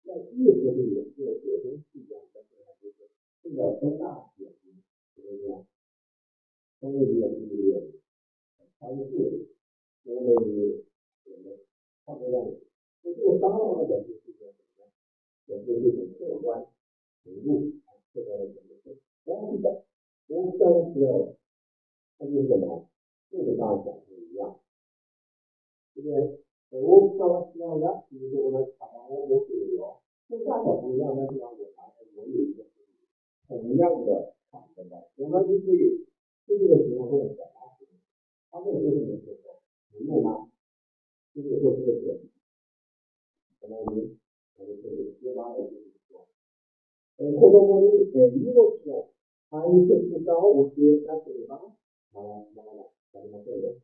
[0.02, 1.07] 那意思是也是有些东西讲的，
[3.58, 4.54] 就是这个偏大一点，
[5.16, 5.66] 怎么样？
[6.80, 7.82] 稍微一点低一点，
[8.78, 8.94] 它是
[10.04, 10.46] 我边。
[12.04, 12.56] 放在那里，
[13.02, 14.86] 那这个商的表示是什么呢？
[15.44, 16.64] 表示是一种客观
[17.24, 18.96] 程度啊，客观的程度。
[19.24, 19.84] 光是的，
[20.28, 21.36] 光是的时候，
[22.16, 22.88] 它就是什么？
[23.30, 24.60] 就是大小不一样，
[25.94, 26.40] 对不对？
[26.70, 31.82] 我刚刚提到的，比如说我们打包我我水流，这大小不一样，但是呢，我拿
[32.14, 32.64] 我有一个
[33.47, 36.05] 同样的产生的，我们就可以
[36.47, 37.89] 就这个情况中表达出来。
[38.51, 39.61] 它这个就是你说的，
[39.93, 40.49] 能用吗？
[41.33, 42.21] 这个做这个事，
[43.59, 44.17] 相当于
[44.57, 46.27] 我们是十八的就是说，
[47.17, 49.09] え子供に、え荷物の
[49.49, 51.61] 大切さを教えなければ
[52.13, 52.27] なら
[53.13, 53.75] なりませんよ。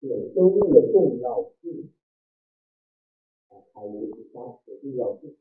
[0.00, 1.88] 这个生命的重要性
[3.48, 5.34] 啊，大切さ的重要性，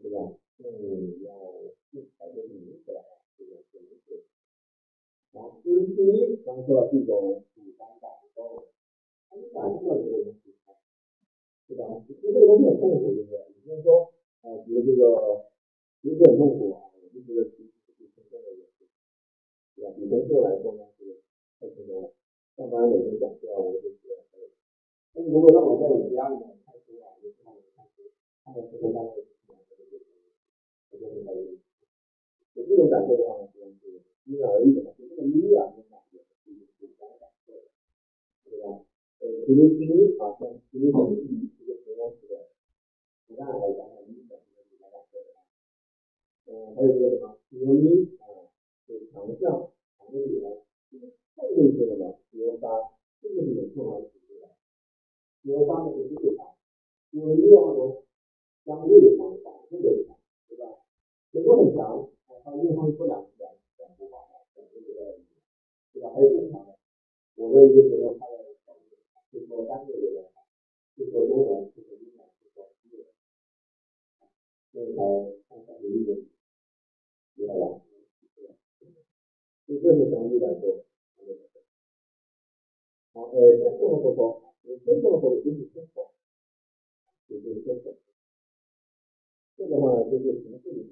[0.00, 0.32] 对吧？
[0.61, 0.69] 重
[1.23, 1.31] 要
[1.89, 3.01] 性才是名词来，
[3.37, 4.23] 这个名词。
[5.31, 8.67] 然后至于刚说了这种主观感受。
[9.31, 10.57] 他们感受到这个东西，
[11.67, 11.85] 对吧？
[12.09, 13.37] 因为这个东西很痛苦，对不对？
[13.53, 15.45] 你就是说，呃，比如这个，
[16.01, 18.89] 其实很痛苦啊，我就觉得其实是真正的也是，
[19.75, 19.93] 对吧？
[19.93, 21.21] 比工作来说呢，是
[21.59, 22.09] 太轻松了。
[22.57, 24.49] 上班每天讲课，我就觉得很累。
[25.13, 28.09] 那如果让我在我家里面看书啊，我就看我看书，
[28.43, 29.28] 看个十分钟，我就觉得
[31.09, 31.57] 我就很开心。
[32.53, 34.91] 有这种感受的话呢，实际上是因人而异的嘛。
[34.97, 37.53] 就这个音啊，这种感觉是一种主观感受，
[38.45, 38.85] 对吧？
[39.19, 42.47] 呃，普通区啊，像普通区这个形容词的，
[43.27, 45.17] 其他来讲呢，你讲的是哪两个？
[46.45, 47.37] 嗯，还有一个什么？
[47.49, 48.53] 牛咪啊，
[48.85, 51.07] 是强项，强的点，这个
[51.71, 52.19] 是什么？
[52.31, 52.69] 牛三，
[53.21, 54.49] 这个是有空来提出来。
[55.41, 56.45] 牛三的是最强，
[57.11, 58.03] 牛一的话呢，
[58.65, 59.89] 相对的强，反复的，
[60.47, 60.78] 对吧？
[61.31, 64.17] 谁都很强，啊，它用上不两两两幅画，
[64.55, 65.17] 两个这个，
[65.93, 66.09] 对吧？
[66.13, 66.77] 还有更强的，
[67.35, 68.49] 我的一个朋友他在。
[69.31, 70.25] 就说单个人，
[70.97, 73.05] 就说中文，就说英文，就说日文，
[74.71, 74.97] 所以才
[75.47, 76.17] 看起来有一点，
[77.35, 77.79] 明白吧？
[79.67, 80.81] 就这是相对来说，
[83.13, 83.37] 好，呃，
[83.77, 86.09] 这么说，这个说就是生活，
[87.27, 87.93] 就是生活，
[89.57, 90.91] 这个话就是从这里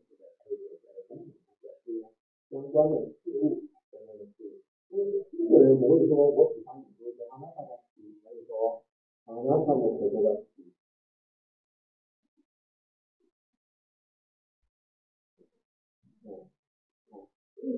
[2.50, 7.78] 相关的事物相关的事物，因为这个人不会说我喜欢你，就是安排大家。
[8.48, 8.82] 说
[9.26, 10.46] 啊，那他们可多了。
[16.24, 16.48] 嗯，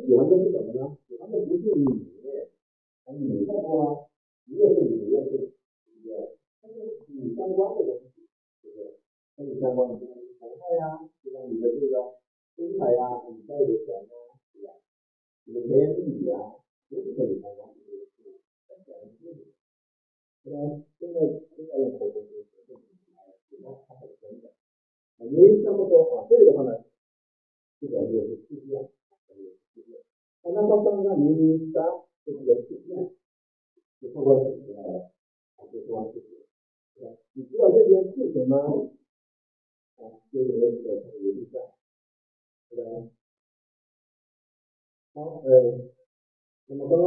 [0.06, 0.98] 喜欢的是什么呢？
[1.08, 1.86] 喜欢的不是你，
[3.06, 4.10] 啊，你太多了，
[4.46, 5.48] 一个是你，一个是，对
[5.96, 6.38] 不对？
[6.62, 6.78] 但是
[7.08, 8.28] 你相关的东西，
[8.62, 9.00] 对不对？
[9.36, 12.14] 跟你相关的，就是头发呀，就像你的这个
[12.56, 14.14] 身材呀，你带的钱呀，
[15.52, 16.46] මෙහෙන් ගියා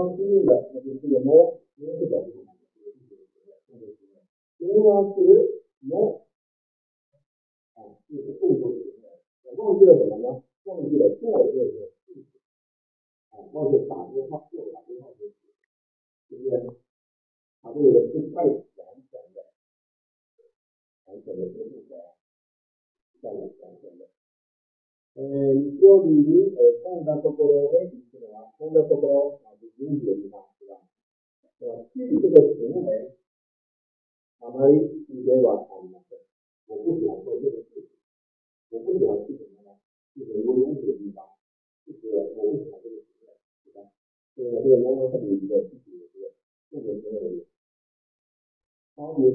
[0.02, 1.54] 那么刚刚经历的那就是个么？
[1.76, 2.32] 因为是表示。
[4.58, 5.61] 形容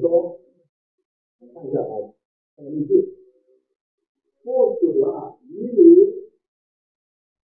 [0.00, 0.38] 说，
[1.38, 2.12] 我们看一下啊，
[2.54, 2.90] 看个例句，
[4.44, 6.30] 或者啊，一女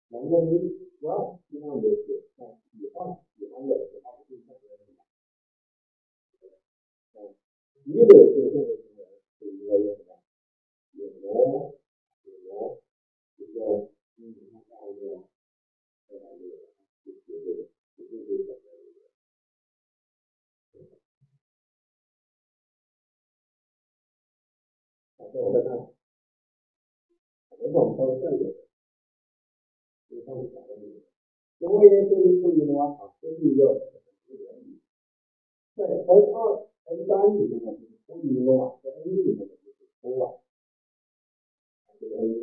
[0.08, 4.54] 两个你我一样的是啊，喜欢喜欢的喜欢的对象。
[7.84, 9.00] 一个这个动作行为
[9.38, 10.10] 是应该用什么？
[10.92, 11.74] 有罗，
[12.24, 12.78] 有罗，
[13.38, 15.22] 这个嗯，看下一个，
[16.08, 16.52] 再来这个，
[17.04, 17.62] 就是这个，
[17.96, 18.54] 就是这个，
[25.40, 25.76] 我，再看，
[27.50, 28.54] 我们稍微下一个，
[30.08, 31.02] 这个上面讲的这个，
[31.58, 33.74] 因为这里注意的话啊，这是一个
[34.26, 34.80] 这个原理，
[35.74, 36.66] 在 N 二。
[36.88, 40.38] N 三里面呢，就是脱离的话，在 N 一里面就是脱啊，
[41.98, 42.34] 这个 N 一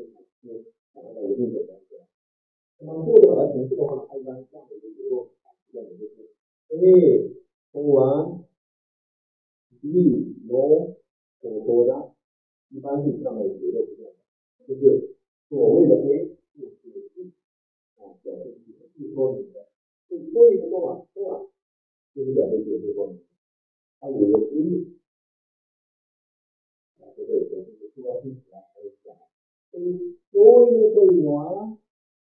[0.41, 1.95] 是两个有定的关系。
[2.79, 6.35] 那么这个来形式的话呢，它一般这样的一个结构啊，这样的就是
[6.75, 7.31] A
[7.71, 8.43] 脱完
[9.79, 10.97] ，B 罗
[11.39, 12.12] 所脱的，
[12.73, 15.15] 一般是这样的结构出现的，就是
[15.47, 17.31] 所谓的 A 就是 B
[17.97, 19.69] 啊，表示解释说明的，
[20.09, 21.45] 就脱一个脱啊脱啊，
[22.15, 23.19] 就是表示解释说明。
[23.99, 24.97] 它有个规律，
[26.99, 29.15] 啊，这个就是说听起来可以讲，
[29.73, 31.23] 嗯，所谓的会员，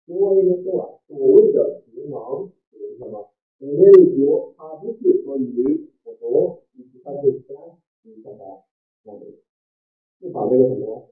[0.05, 3.31] 所谓的做所谓的流氓是什么？
[3.59, 7.55] 有些人说他不是说你我说你是他的三，
[8.01, 8.45] 你看看，
[9.03, 9.25] 那个
[10.19, 11.09] 是把这个什么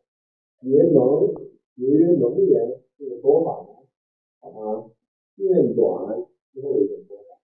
[0.61, 1.33] 节能
[1.75, 3.87] 节约能源这个说法呢，
[4.39, 4.89] 把它
[5.35, 6.23] 变短
[6.53, 7.39] 之后一种说法，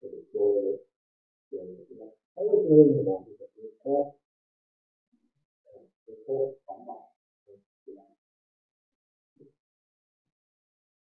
[0.00, 0.78] 或者说，
[1.50, 1.84] 这样的。
[2.36, 3.24] 还有是什么？
[3.28, 4.16] 就是拖，
[6.26, 7.12] 拖环保，
[7.84, 8.02] 对吧？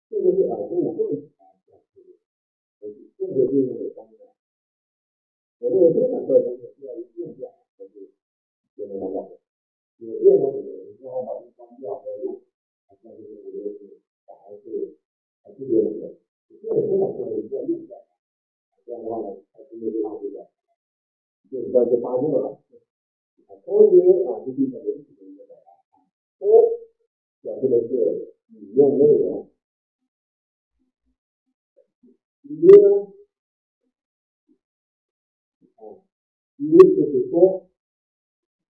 [0.09, 1.59] 这个是啊，跟我个人啊，
[2.79, 4.17] 这个是用的方面。
[5.59, 8.09] 我这个生产出来的东西是要有电价，才是
[8.77, 9.38] 节能环保
[9.99, 10.05] 的。
[10.07, 10.43] 有电的
[10.87, 12.41] 你最好把这关掉再用，
[12.87, 14.95] 那就是我觉得是反而是
[15.43, 16.15] 还是节能的。
[16.47, 17.97] 电生产出来的一定要用掉，
[18.85, 20.49] 这样的话呢，才不会浪费掉。
[21.49, 22.59] 电时候就发热了。
[23.65, 25.99] 脱节啊，这是一个连体的一个表达。
[26.39, 26.47] 脱
[27.41, 29.49] 表示的是引用内容。
[32.43, 32.67] 约
[35.75, 36.01] 啊，
[36.57, 37.67] 约就是说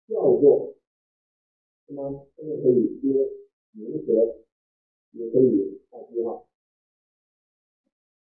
[0.07, 0.74] 叫做，
[1.95, 3.07] 那么这个可以接
[3.71, 4.11] 名词，
[5.11, 6.45] 也可以画句号，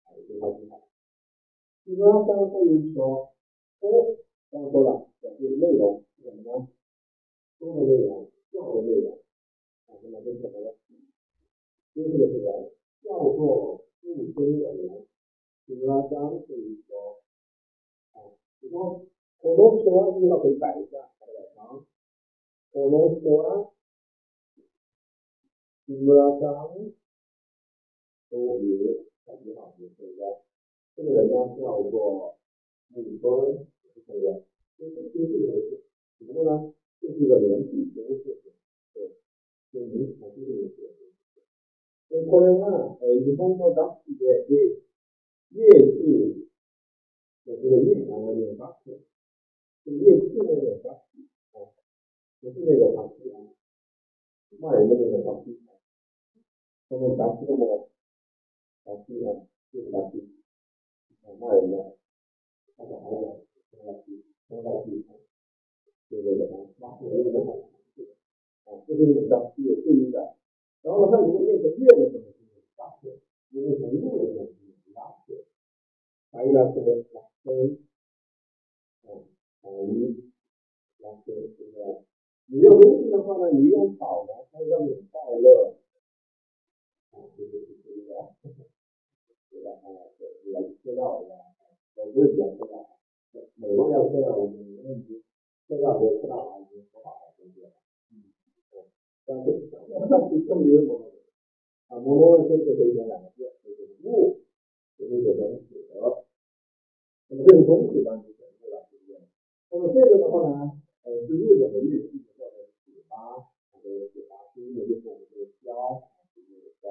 [0.04, 0.86] 啊，可以画句号。
[1.84, 3.32] 一般刚刚会说，
[3.80, 4.18] 脱
[4.50, 6.24] 刚刚说了表示内容是。
[6.24, 6.68] 什么呢？
[7.58, 9.18] 说的内容，叫的内容，
[9.86, 10.70] 啊，那么这是什么呢？
[11.94, 12.70] 接触的是人，
[13.02, 15.02] 叫做附身的人，
[15.64, 16.08] 比如说
[16.46, 17.22] 这一说，
[18.12, 18.20] 啊，
[18.60, 19.02] 比如说
[19.40, 21.40] 我们说这句话可以改一下，改改
[22.72, 23.68] この人は、
[25.84, 26.88] 木村さん、
[28.32, 29.04] そういう
[29.36, 30.40] っきの話ですが、
[30.96, 32.40] 这个人呢叫做
[32.96, 34.44] 李峰，这个人，
[34.78, 38.48] 这这这这う人，う不过呢，这是一个连体形的事情，
[38.94, 39.20] 对，
[39.70, 40.96] 就名词性的事情。
[42.08, 44.80] でこれは、えー、日本の楽とで、で、
[45.52, 45.68] 乐、
[52.42, 53.38] 不是那个乐器啊，
[54.58, 55.60] 骂人的那个乐器。
[56.88, 57.88] 他们乐器那么，
[58.82, 60.28] 乐器啊，就是乐器，
[61.22, 61.96] 啊，骂人的，
[62.76, 63.46] 他小孩子，
[63.78, 65.06] 乐器，乐器。
[66.10, 67.48] 这个什么，拉出来的那个，
[68.64, 70.34] 啊，这是你的有对应的。
[70.82, 73.20] 然后它如果变成月的时候，就是拉出；
[73.50, 75.46] 如果从木的时候，就是拉出。
[76.32, 77.78] 还有呢，这个拉伸，
[79.04, 79.14] 啊，
[79.62, 80.32] 啊，你
[80.98, 81.26] 拉伸，
[81.56, 82.04] 对不对？
[82.46, 85.74] 你用东西的话呢，你用草呢，它让你快乐，
[87.12, 87.50] 啊，就是
[87.84, 88.34] 这个，
[89.50, 89.70] 对吧？
[89.82, 89.86] 啊，
[90.18, 91.28] 对，来知道的，
[91.96, 92.86] 我不会讲这个，
[93.56, 95.22] 美国要这样，我们没问题。
[95.68, 97.64] 这样子不大好，已经说好了，对不对？
[98.12, 98.28] 嗯，
[99.24, 101.08] 但是，但是证明我们
[101.88, 104.40] 啊，我们这是可以讲两个字，就是物，
[104.98, 106.26] 就是一个东西的。
[107.28, 109.16] 那么这个东西当然就全部了，对不对？
[109.70, 111.80] 那么这个的话呢，呃，是日本的
[113.82, 115.66] 乐器叫做琵琶，它的琵琶，是因为就是我们这个箫，
[116.34, 116.84] 就是这个箫，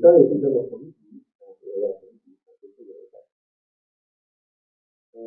[0.00, 0.98] 箫也是叫做横笛，
[1.38, 3.14] 啊，这个叫横笛，就是这个的。
[5.12, 5.18] 呃。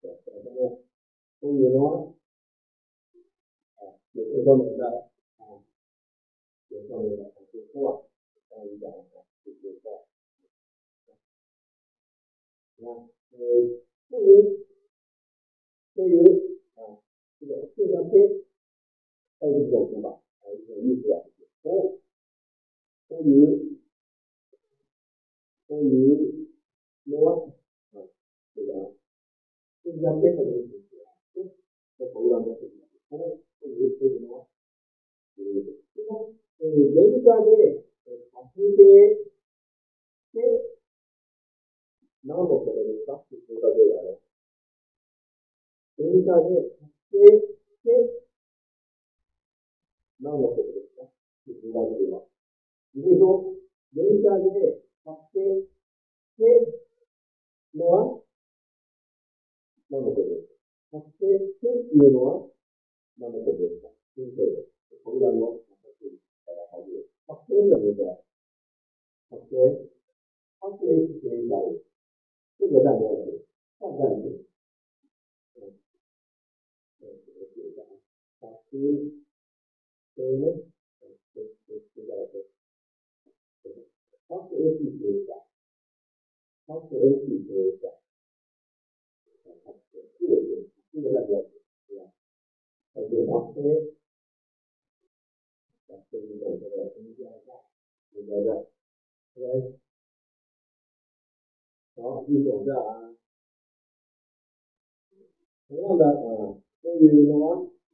[0.00, 0.82] 这个
[1.40, 1.76] 都有了，
[3.76, 3.80] 啊，
[4.12, 4.32] 有这
[17.38, 18.42] 方面的，
[19.38, 19.46] 啊，有方面的，就错，刚才讲的，就是错。
[19.46, 20.06] 你看，呃，对于对于啊，这个这张贴，还有一种说法，
[20.40, 21.22] 还有一种意思啊，
[21.62, 21.66] 多，
[23.08, 23.78] 多于，
[25.66, 26.48] 多于
[27.04, 27.28] 多，
[27.92, 27.96] 啊，
[28.54, 28.92] 这个。
[29.84, 31.08] 这叫变的这个形式啊，
[31.96, 32.84] 在口语当中是什么？
[33.08, 34.44] 它的这个是什么？
[35.36, 35.62] 就是
[35.94, 37.48] 说，呃，人家的
[38.04, 38.08] 呃，
[38.54, 38.80] 这些
[40.32, 40.36] 些，
[42.20, 43.16] 那么可能是啥？
[43.30, 43.78] 是说到这
[47.12, 48.20] 植て、
[50.20, 51.08] 何のことるんですか
[51.46, 52.26] 進んだりは。
[52.94, 53.54] いろいろ、
[53.94, 55.70] レーザーで発生し
[56.36, 56.44] て
[57.74, 58.20] のは、
[59.90, 60.52] 何のことです
[60.92, 62.50] か発生してっていうのは、
[63.18, 65.02] 何のことですか先生です。
[65.04, 66.12] これらの発生
[66.44, 67.08] から始める。
[67.26, 68.20] 発生がレーザー。
[69.30, 69.56] 発生。
[70.60, 71.88] 発生してレーザー。
[72.58, 73.06] 这个大家，
[73.78, 74.47] 大家。
[78.70, 79.10] 发生
[80.14, 80.44] 谁呢？
[81.00, 82.08] 嗯，这这这个
[83.62, 83.64] 是，
[84.26, 85.32] 发生 A P 写一下，
[86.66, 87.88] 发生 A P 写一下。
[90.20, 91.40] 这个是这个代表
[91.86, 92.04] 对吧？
[92.92, 93.40] 还有发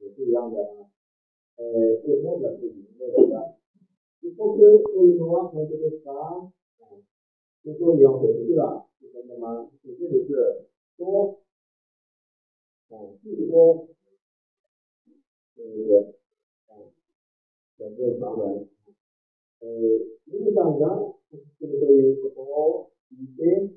[0.05, 0.93] 也是一样的啊。
[1.57, 3.57] 呃，最后的是零的的，
[4.21, 5.49] 最后是关于什么？
[5.49, 6.53] 和这个啥啊？
[7.65, 9.71] 就说你要回去了，是真的吗？
[9.83, 11.41] 你这里是说。
[12.91, 13.89] 啊，据说
[15.57, 16.15] 这个
[16.67, 16.77] 啊，
[17.79, 18.69] 讲这个传闻，
[19.61, 19.67] 呃，
[20.27, 21.15] 理论上讲，
[21.59, 23.71] 这个对于不多一些，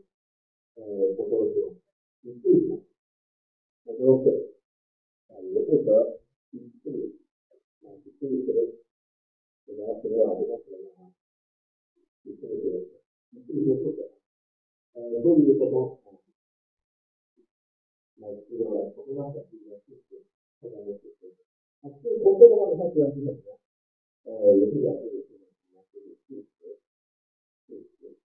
[0.75, 1.73] 呃，不多说，
[2.21, 2.84] 是对的，
[3.86, 4.57] 不多说，啊，也不
[5.42, 5.90] 得是对的，
[7.84, 8.50] 啊，是对的，
[9.66, 11.00] 这个这个这个这个啊，
[12.24, 12.66] 是对的，
[13.32, 13.98] 是对的不可，
[14.94, 16.02] 呃，对于不多。
[18.20, 18.64] 呃，这个
[18.96, 20.26] 普通话讲是一个事实，
[20.60, 21.36] 客观的事实。
[21.82, 23.38] 那这从这个话呢，它主要是什么呢？
[24.24, 25.38] 呃，也是表示的是什
[25.72, 25.86] 么？
[25.94, 26.80] 就是事实，
[27.68, 27.70] 事
[28.02, 28.18] 实。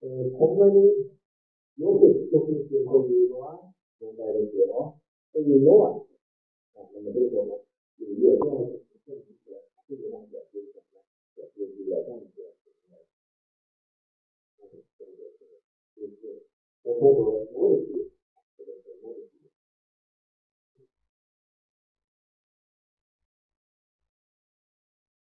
[0.00, 1.21] 呃，从那里有些就是是关于
[1.76, 3.72] 什么？
[3.98, 4.98] 明白的解哦，
[5.30, 5.94] 关于罗啊，
[6.74, 7.54] 啊，那么这个时候呢，
[7.96, 11.00] 有一个重要的证据是，这个上表示什么呢？
[11.36, 12.26] 表示这个这样子。
[16.82, 18.10] 我说过，我也是，
[18.56, 19.30] 这个是我也是。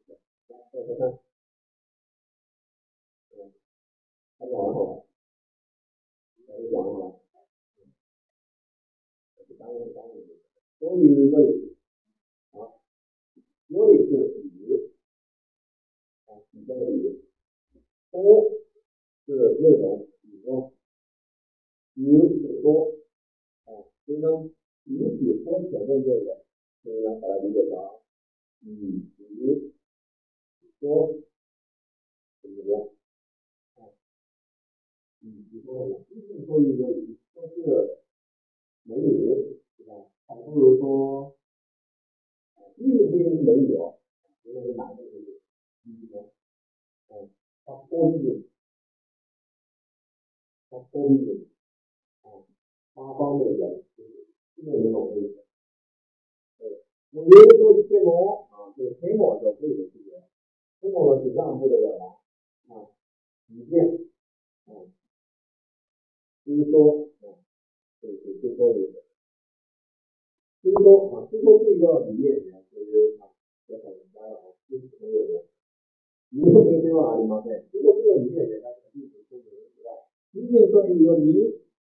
[0.09, 0.11] 来，
[0.73, 1.19] 再看看，
[3.37, 3.53] 嗯，
[4.39, 5.04] 还讲完
[6.73, 7.15] 好了，
[9.35, 9.75] 还是讲完好了。
[9.75, 10.15] 当然，当然，
[10.79, 11.01] 所以
[11.31, 11.35] 问，
[12.53, 12.57] 啊，
[13.69, 14.11] 我也是
[14.43, 14.45] 比，
[16.27, 17.21] 啊，比较的比，
[18.11, 18.51] 多
[19.27, 19.29] 是
[19.61, 20.71] 内容比重。
[21.95, 22.93] 有很多
[23.65, 23.71] 啊，
[24.05, 24.27] 所以呢，
[24.85, 26.43] 比起说前面这个，
[26.83, 27.71] 所以呢，把它理解成
[28.61, 29.71] 以及
[30.81, 31.15] 说
[32.43, 32.89] 怎么样？
[35.25, 36.05] 以及说什么？
[36.11, 38.03] 一是说一个以说是
[38.83, 39.25] 美女，
[39.79, 39.93] 对吧？
[40.27, 41.35] 还不如说
[42.55, 43.73] 啊，玉兵美女，
[44.43, 46.31] 因为是男的，对不对？
[47.09, 47.31] 嗯，
[47.65, 48.45] 他多一点，
[50.69, 51.47] 他多一点。
[52.93, 53.83] 八方的人，
[54.55, 55.43] 基本没有危险。
[56.59, 60.23] 对，我觉得说天魔啊，就是天魔的这个区别，
[60.81, 62.87] 天魔呢是让步的人啊，
[63.49, 63.99] 一见
[64.67, 64.87] 啊，
[66.45, 67.41] 听说啊，
[68.03, 69.01] 对对，听说有的，
[70.61, 73.33] 听说啊，听说这个理念呢，就是啊，
[73.67, 75.49] 也很大家啊，就是很有的。
[76.29, 81.33] 你说这个地方啊，你妈对，这个这个理念呢，它肯定是说明之外，一定说一个你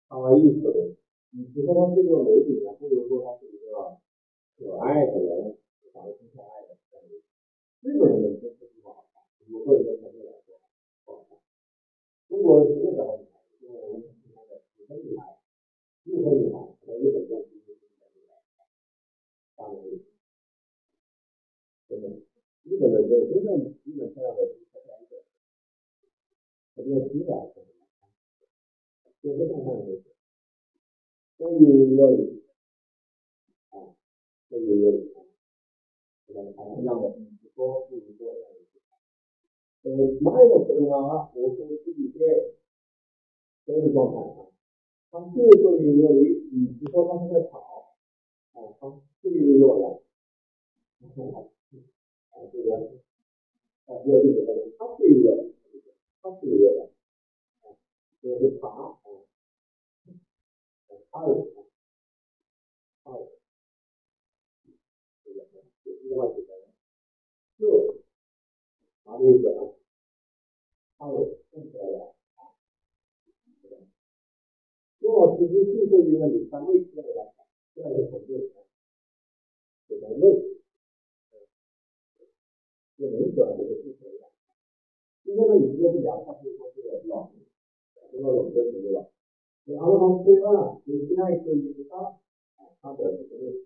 [0.09, 0.95] 啊意思。
[1.31, 3.95] 你比如说他这个美女呢，不如说他是一个
[4.57, 5.55] 可爱的人，
[5.93, 7.23] 长得挺可爱的这样子。
[7.79, 10.59] 日本人的这句话好，我个人的感觉来说
[11.05, 11.37] 不好看。
[12.27, 14.33] 中国人随便找个女孩子，因为我们经
[14.88, 15.38] 常的日本女孩，
[16.04, 16.56] 日本女孩
[16.86, 18.16] 在日本公司就是这样子
[19.56, 20.02] 大美女，
[21.88, 22.08] 真的，
[22.64, 23.48] 日本的人真正
[23.84, 25.12] 日本漂亮的是才一个，
[26.74, 27.52] 特别是的，
[29.22, 30.04] 就是看看就行。
[31.36, 32.42] 关于要理
[33.70, 33.96] 啊，
[34.48, 35.24] 关于要理啊，
[36.26, 38.60] 这个还是一样的，你说不如说这样子。
[39.84, 42.56] 呃，前の車は放送すぎて、
[43.66, 44.16] 这个状态
[45.11, 47.97] 啊，它这个作用要理，你是说它是在跑
[48.53, 50.03] 啊，它这个就弱了，
[51.01, 51.03] 啊，
[52.51, 52.69] 这个
[53.85, 54.37] 啊，要这个，
[54.77, 55.25] 它这个，
[56.21, 56.91] 它这个，
[57.61, 57.65] 啊，
[58.21, 58.97] 这是爬啊。
[61.11, 61.25] 二，
[63.03, 63.27] 二，
[65.23, 65.37] 这个
[65.85, 66.69] 也是外几个人，
[67.57, 68.03] 四，
[69.05, 69.73] 拿这个啊，
[70.99, 71.09] 二
[71.49, 72.08] 动起来了，
[75.09, 77.33] 如果只是技术一个你单位出来的，
[77.73, 78.61] 这样就很正常，
[79.87, 80.59] 这个位，
[82.95, 84.29] 这个人转这个技术一样，
[85.23, 87.31] 今天呢，你这个是讲，它是说是老，
[88.11, 89.07] 这个老师对吧？
[89.65, 93.65] 然后呢，第二，你现在可以看啊，它的这个，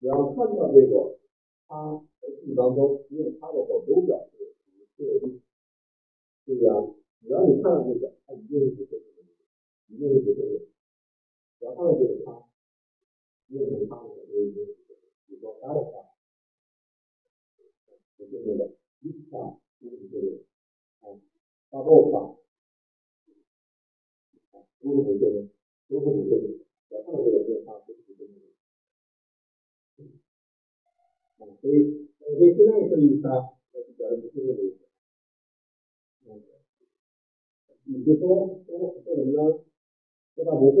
[0.00, 1.16] 只要看到这个，
[1.68, 4.52] 它在字当中用它的手都表示
[4.96, 5.30] 是对，
[6.44, 6.74] 对呀。
[7.22, 8.84] 只要你看到这个，它一定是
[9.96, 10.60] 不对的，一定是不对的。
[11.58, 12.44] 只要看到这个它，
[13.48, 15.02] 用成它的就一定是对的。
[15.26, 16.04] 比如说它的话，
[18.18, 18.70] 是对的，
[19.00, 20.36] 一下就是对的，
[21.00, 21.16] 啊，
[21.70, 22.36] 大爆发。
[24.78, 25.48] 都是不对的，
[25.88, 26.44] 都是不对的。
[26.90, 28.32] 要看到这个变化，都是不对的。
[31.38, 34.76] 啊，所以，所以现在这个意思啊，是表示不对的意思。
[36.26, 36.28] 嗯，
[40.36, 40.44] 你就说说说什么呢？
[40.44, 40.76] 说他不会，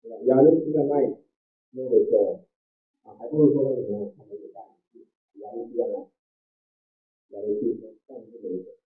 [0.00, 0.16] 对吧？
[0.26, 0.94] 亚人去干那，
[1.72, 2.46] 那个时候
[3.02, 4.62] 啊，还不如说他怎么，他没有干，
[5.42, 6.06] 亚人去干那，
[7.34, 7.74] 亚人去
[8.06, 8.78] 干这个意思。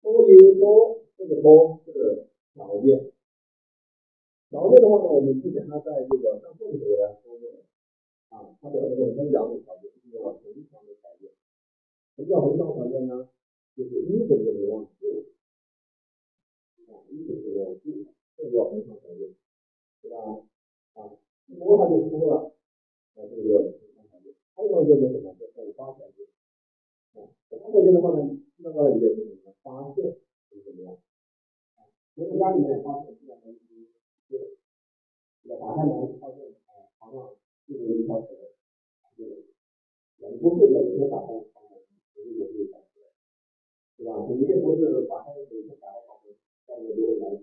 [0.00, 3.12] 所以说，这个说是条件。
[4.48, 7.44] 条件的话呢，我们之前呢，在这个上课的时候呢说过，
[8.30, 10.34] 啊，它表示是分两种条件，一个恒
[10.72, 11.30] 常的条件，
[12.16, 13.28] 什么叫恒常条件呢？
[13.76, 15.26] 就是一等于零往四，
[16.88, 18.06] 啊，一等于零往四，
[18.40, 19.28] 这个叫恒常条件，
[20.00, 20.16] 对吧？
[20.94, 21.12] 啊，
[21.60, 22.56] 多它就多了，
[23.12, 24.32] 啊，这个叫恒常条件。
[24.56, 25.36] 还有一个叫什么？
[25.36, 25.44] 叫
[25.76, 26.24] 发条件，
[27.20, 29.52] 啊，发条件的话呢，那个理解是什么？
[29.62, 30.16] 发现
[30.48, 30.96] 是怎么样？
[32.16, 34.56] 回到家里面发现这两个是，
[35.44, 37.36] 这个打开门发现啊床上
[37.68, 38.56] 就有一条蛇，
[39.16, 39.36] 这个
[40.16, 41.76] 人不会的，有些打开房门，
[42.14, 42.88] 有些有些打开，
[43.98, 44.16] 对吧？
[44.32, 46.34] 有些不是打开，有些打开房门，
[46.64, 47.36] 但是如果来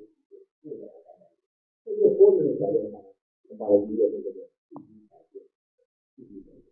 [0.67, 2.99] 这个桌子的条件上，
[3.47, 5.41] 我把它理解成这个自己条件，
[6.15, 6.67] 自己条件，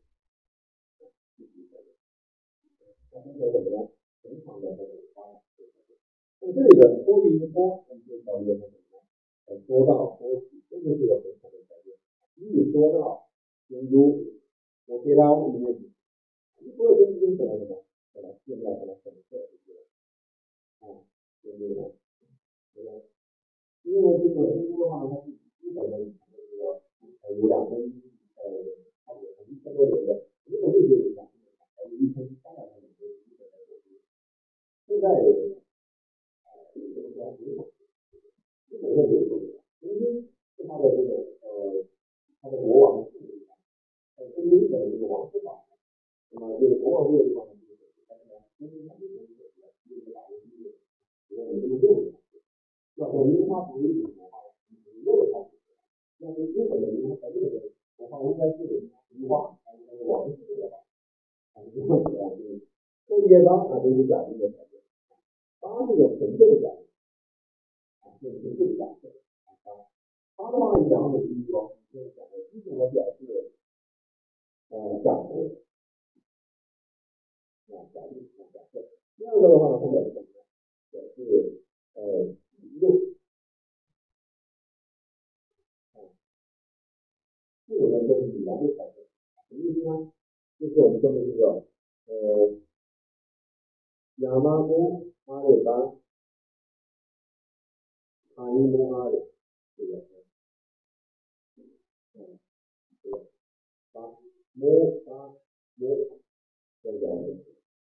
[1.37, 1.95] 自己条件，
[3.11, 3.87] 那现在怎么样？
[4.21, 5.41] 正常的这种方案。
[6.41, 9.01] 那这里的多一多，我们就条件是什么？
[9.45, 11.95] 呃，多到多起，这个是个很好的条件。
[12.35, 13.29] 一多到
[13.69, 14.41] 引入，
[14.87, 15.89] 我给他五个字，
[16.59, 17.85] 你多了东西出来什么？
[18.13, 19.79] 给它现在给它粉色就行了。
[20.81, 21.07] 啊，
[21.41, 21.95] 对不对？
[22.73, 22.91] 对吧？
[23.85, 25.31] 因为这个引入的话呢，它是
[25.61, 26.81] 基本的这个
[27.21, 27.77] 呃有两分
[28.35, 28.41] 呃
[29.05, 31.25] 差不多一千多人的，如果这个两
[31.77, 33.55] 还有一千三百多人的基本的
[34.87, 35.05] 现在。
[38.67, 40.21] 基本上没有的，因为
[40.57, 41.09] 是他的这个
[41.41, 41.85] 呃，
[42.41, 43.47] 他的国王的势力，
[44.17, 45.63] 呃，根据日本的这个王室法，
[46.31, 50.73] 那么这个国王这个地方呢，就是但是呢，因为他这个这个这个法律规定，
[51.29, 52.11] 这个这么认为，
[52.95, 54.39] 要说樱花不是一种文化，
[55.03, 55.47] 没有它，
[56.17, 60.77] 那么日本的樱花在这个文化应该是樱花，还是王室的话，
[61.53, 62.61] 啊，这样子啊，就是
[63.07, 64.81] 后叶帮啊，这是讲这个条件，
[65.59, 66.75] 帮这个纯粹的讲。
[68.21, 69.09] 就是这个假设
[69.43, 69.85] 啊，
[70.37, 71.51] 他的话讲的第一个，
[71.91, 73.51] 就是讲的基本的表示，
[74.69, 75.59] 呃，假设
[77.75, 78.87] 啊，假定啊，假设。
[79.17, 80.25] 第二个的话呢，后面是什么？
[80.91, 81.61] 表示
[81.93, 82.33] 呃，
[82.75, 82.87] 一个
[85.93, 86.03] 啊，
[87.65, 89.05] 这个呢就是两个假设，
[89.47, 90.05] 什么意思呢？
[90.59, 91.63] 就是我们说的这个
[92.07, 92.53] 呃，
[94.17, 95.95] 亚麻木阿里巴。
[98.35, 99.25] 阿尼摩阿的，
[99.77, 99.97] 对吧？
[102.15, 102.37] 嗯，
[103.01, 103.19] 对吧？
[103.93, 104.01] 八
[104.51, 105.33] 摩八
[105.75, 106.19] 摩，
[106.83, 106.99] 这个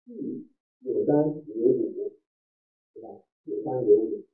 [0.05, 0.45] 地
[0.81, 2.11] 有三有五，
[2.93, 3.09] 对吧？
[3.45, 4.24] 有三有五，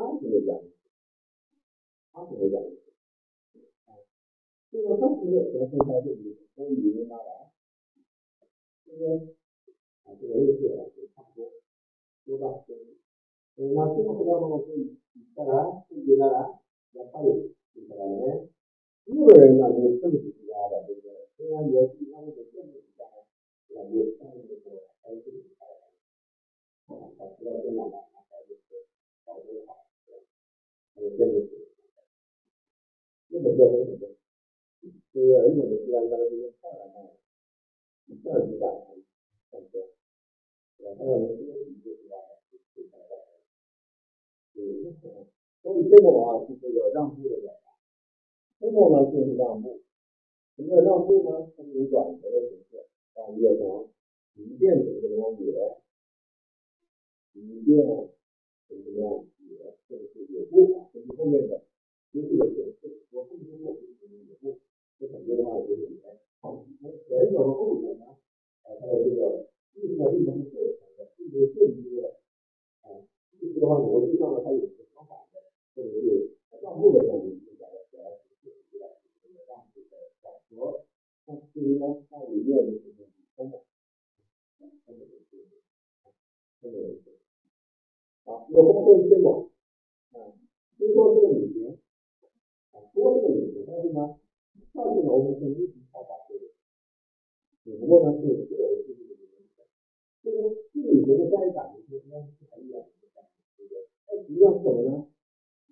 [0.00, 0.56] 这是他型的讲，
[2.12, 2.62] 他型的讲，
[3.84, 4.00] 啊，
[4.70, 7.52] 这个他型的全分开就是从语音拿来，
[8.86, 9.36] 这个，
[10.04, 11.52] 啊，这个类似的就差不多，
[12.24, 12.64] 对吧？
[13.56, 14.96] 嗯，那这个不讲的是
[15.34, 16.58] 当然，自己当然
[16.92, 18.48] 要考虑，是不是？
[19.04, 21.28] 日本人呢是政治家的，对不对？
[21.36, 23.04] 虽然也是他那个政治家，
[23.74, 28.08] 感觉但是这个还是挺开的，啊，他知道这两个。
[29.26, 29.89] 好多好，还有
[30.94, 31.50] 电子书，
[33.28, 34.08] 日本教授什么？
[35.12, 36.96] 这个日本的书啊，一般都是用二来卖，
[38.30, 38.70] 二级版，
[39.50, 39.80] 三千，
[40.78, 42.16] 然后呢，这个笔就是要
[42.74, 43.12] 最开的，
[44.54, 44.94] 嗯，
[45.62, 47.72] 所以这个啊是这个让步的表达，
[48.58, 49.80] 这个呢就是让步，
[50.56, 51.50] 什么叫让步呢？
[51.56, 52.84] 它是以转折的形式，
[53.14, 53.88] 让变成
[54.34, 55.44] 一变成这个东西，
[57.34, 58.10] 一变。
[58.68, 59.10] 怎么样？
[59.90, 61.64] 也或者是有规划，就是后面的
[62.12, 64.60] 经济的形式，我后面我就是有不，
[64.98, 65.98] 这很多的话就是也
[66.40, 66.64] 好。
[66.78, 68.06] 那前者和后者呢？
[68.62, 72.20] 啊，它的这个意思呢，并不是正常的，并不是正规的。
[72.82, 73.02] 啊，
[73.40, 75.42] 意思的话，逻辑上呢，它有个相反的，
[75.74, 78.86] 或者是账户的这样一个表表达形式，对吧？
[79.24, 79.90] 这个账户的
[80.22, 80.86] 转折，
[81.26, 83.58] 那至于呢，那里面的这个补充的，
[84.86, 85.42] 后面的这个，
[86.62, 87.10] 后面的。
[88.24, 89.50] 啊，有包括一些广，啊，
[90.80, 91.76] 虽说是个旅行，
[92.72, 94.16] 啊，说是个旅行，但是呢，
[94.72, 96.48] 上去呢我们是一直开发这个，
[97.62, 99.68] 只不过呢是个人自己的，
[100.24, 103.84] 这个去旅行的在感觉是应该是很远的感觉，对不对？
[104.06, 105.04] 但实际上是什么呢？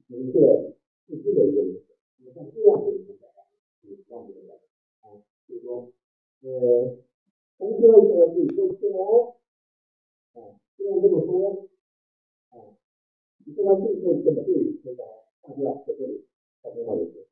[0.08, 3.40] 一个自己的一个旅行，那么像这样的一个表达，
[3.80, 5.90] 是这样的表达，啊，就是说，
[6.42, 6.98] 呃，
[7.56, 9.40] 同学们可以做一些哦，
[10.34, 11.64] 啊，虽然这么说。
[13.48, 14.76] 啊，说完这个怎么对？
[14.82, 15.04] 现在
[15.40, 16.22] 大家在这里
[16.62, 17.24] 再跟我一次。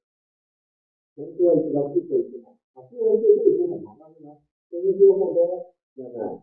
[1.15, 4.39] 我们就要知道最后一句嘛，啊，虽然对这里不很麻烦呢，
[4.71, 6.43] 分析后头，那么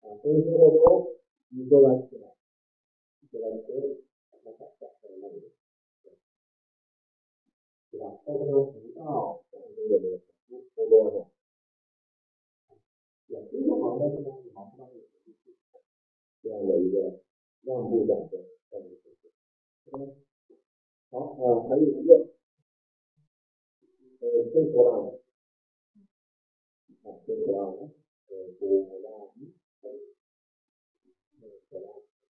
[0.00, 1.12] 啊，分析后头，
[1.48, 2.34] 你说完起来，
[3.30, 3.98] 起来说，
[4.44, 5.50] 那再再再那里，
[7.90, 8.18] 对吧？
[8.24, 11.26] 后头不到这个的不不多的，
[13.26, 15.00] 也非常好的是呢，好不到有
[16.42, 17.20] 这样的一个
[17.62, 18.53] 让步感的
[19.98, 20.14] 式。
[21.10, 22.34] 好，啊，还有一个。
[24.20, 25.20] 呃，最多了，
[27.02, 27.90] 啊，最多了，
[28.28, 28.62] 呃，多
[29.00, 29.04] 了，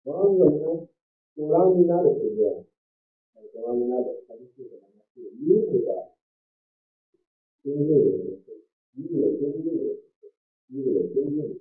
[0.05, 0.87] 完了呢，
[1.35, 2.43] 多了你那的对不对？
[3.53, 5.03] 多了你那的，它就是什么呢？
[5.13, 6.13] 是一这个，
[7.65, 7.99] 经济的，
[8.95, 9.81] 一个经济的，
[10.69, 11.61] 一个经济的，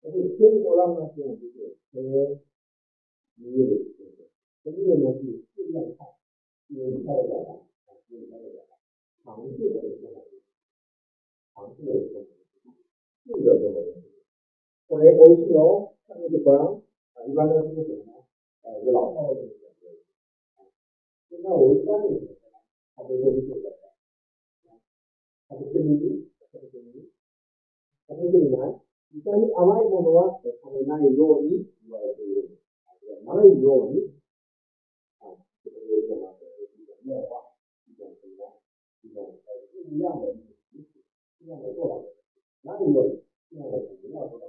[0.00, 1.98] 但是天多了呢，是就是呃，
[3.36, 3.95] 一个经济，
[4.72, 5.22] 这个呢是
[5.54, 6.08] 尽量看，
[6.66, 8.66] 因为看得了啊，因为看得了。
[9.22, 10.10] 尝试的一个，
[11.54, 12.26] 尝试的一个，
[13.24, 14.10] 试着做的东西。
[14.88, 16.82] 我来我一去哦，看那个不让
[17.14, 18.12] 啊，一般都是什么呢？
[18.62, 19.86] 呃，有老太太的选择
[20.56, 20.66] 啊。
[21.30, 22.58] 现在我一般的选择呢，
[22.96, 23.70] 他都都是做的
[24.66, 24.74] 啊，
[25.48, 27.08] 他不跟你，他不跟你，
[28.08, 28.80] 他不跟你来。
[29.10, 32.48] 你在你阿外国的话，他会拿你弱你，我也是
[32.84, 32.90] 啊，
[33.24, 34.25] 拿你弱你啊，
[35.70, 36.32] 这个有什么？
[36.76, 37.42] 一种变化，
[37.86, 38.52] 一种什么？
[39.02, 41.00] 一种呃不一样的一种形式，
[41.38, 41.96] 不一样的做法，
[42.62, 43.16] 哪里有
[43.50, 44.46] 这样的不一样做法？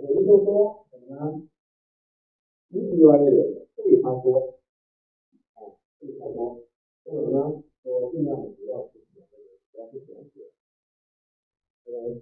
[0.14, 1.38] 就是说，什么呢？
[2.68, 4.54] 你以外的人对他说，
[5.54, 5.60] 啊，
[5.98, 6.58] 对他说，
[7.04, 7.60] 说什么呢？
[7.82, 9.36] 说尽量不要去选择，
[9.70, 10.40] 不要去选择，
[11.84, 12.16] 呃，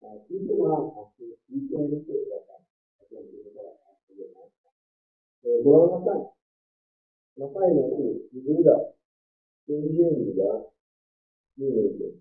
[0.00, 2.54] 啊，其次呢，啊，是提前对待他，
[3.08, 4.28] 这样就是说啊，这个
[5.48, 6.30] 呃，不让他干。
[7.36, 8.96] 那换一个是提供的
[9.64, 10.72] 根据你的
[11.54, 12.20] 命令性，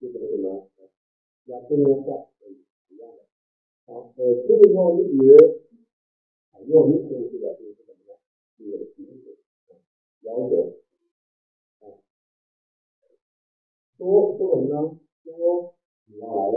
[0.00, 0.70] 就是什么？
[1.44, 2.26] 要不能换，
[2.88, 3.26] 一样的。
[3.84, 5.36] 好，呃，这个时候你比如，
[6.52, 8.18] 啊，用你控制的就是什么呢？
[8.56, 9.36] 是提示，
[10.22, 10.80] 要求，
[11.80, 11.84] 啊，
[13.98, 14.98] 说说什么呢？
[15.22, 15.74] 说
[16.06, 16.52] 你要来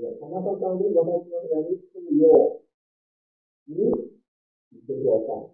[0.00, 0.34] 喽，啊，这个时候你比如。
[0.34, 1.54] 这个他那到当地的话，说人
[1.92, 2.62] 是有
[3.64, 3.74] 你
[4.70, 5.50] 你就要干，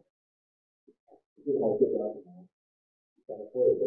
[1.45, 2.49] 这个还是要什么？
[3.27, 3.81] 要做一个。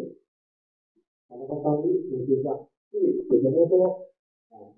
[1.28, 4.06] 他那到当地你就上，对，给他们说
[4.50, 4.74] 啊，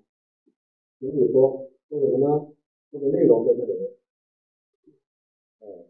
[0.99, 2.53] 给你说说什么呢？
[2.89, 3.71] 说的内容在这里。
[5.59, 5.85] 呃，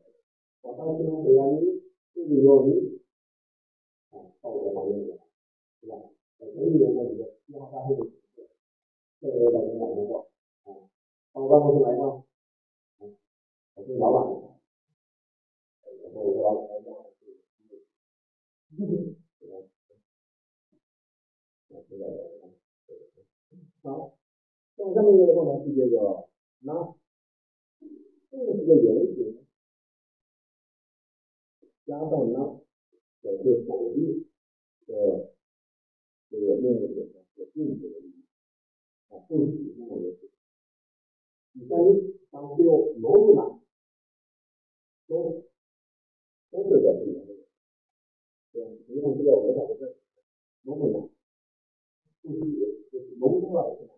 [0.62, 1.82] 我当时呢，回答你，
[2.14, 3.00] 就是有你
[4.12, 5.18] 啊，到我方面的，
[5.82, 5.96] 是吧？
[6.40, 7.96] 呃，这一点呢，你的电话大会。
[9.20, 10.30] 这个等于哪工作
[10.64, 10.70] 啊？
[11.34, 12.24] 到我办公室来吗？
[13.74, 14.22] 我是老板。
[16.04, 16.94] 然后我说老板来讲，
[23.82, 24.14] 好，
[24.78, 26.94] 像这么一个的话呢，是这个那
[28.30, 29.48] 这个是个原型，
[31.88, 32.62] 加上呢，
[33.22, 34.30] 表示否定
[34.86, 35.34] 的
[36.30, 38.17] 这个命令点的定值的意义。
[39.10, 40.30] 啊，不许那么多事。
[41.54, 41.78] 第三，
[42.30, 43.60] 当最后挪入哪，
[45.08, 45.44] 都
[46.52, 47.34] 都是在里面的。
[48.52, 48.70] 对吧？
[48.88, 49.96] 你用这个文法的这
[50.64, 51.10] 挪入哪，
[52.22, 52.40] 不许
[52.92, 53.94] 就是挪出来是吧？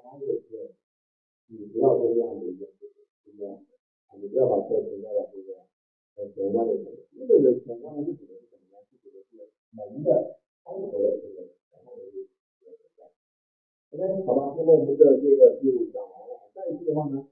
[0.03, 0.77] 看就是，
[1.49, 2.63] 你不要做这样的一，是
[3.25, 3.43] 不是？
[4.21, 5.65] 你不要把车停在了这个
[6.17, 6.85] 呃前花园里。
[7.19, 8.79] 这个前花园里是什么呀？
[8.89, 9.17] 是这个
[9.73, 12.29] 门的开口的这个前花园里。
[13.91, 16.49] OK，好吧，那么我们的这个就讲完了。
[16.55, 17.27] 下一次的话呢，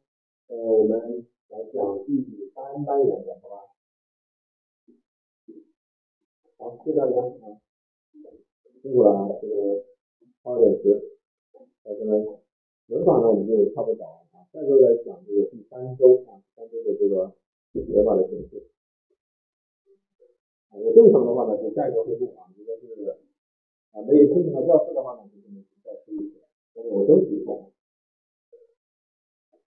[0.49, 2.25] 呃，我们来讲第
[2.55, 3.57] 三单元的，好吧？
[6.59, 7.64] 好，谢谢杨老师。
[8.85, 9.81] 辛苦了啊这个
[10.43, 11.01] 八点十
[11.83, 12.13] 但是呢
[12.89, 14.45] 文法呢我们就差不多讲完了啊。
[14.53, 17.33] 下周来讲这个第三周啊第三周的这个
[17.73, 18.61] 具法的形式
[20.69, 23.09] 啊我正常的话呢就下一周会录啊如果是
[23.93, 25.49] 啊没有空闲的教室的话呢就是
[25.83, 27.73] 再出一些但是我都提供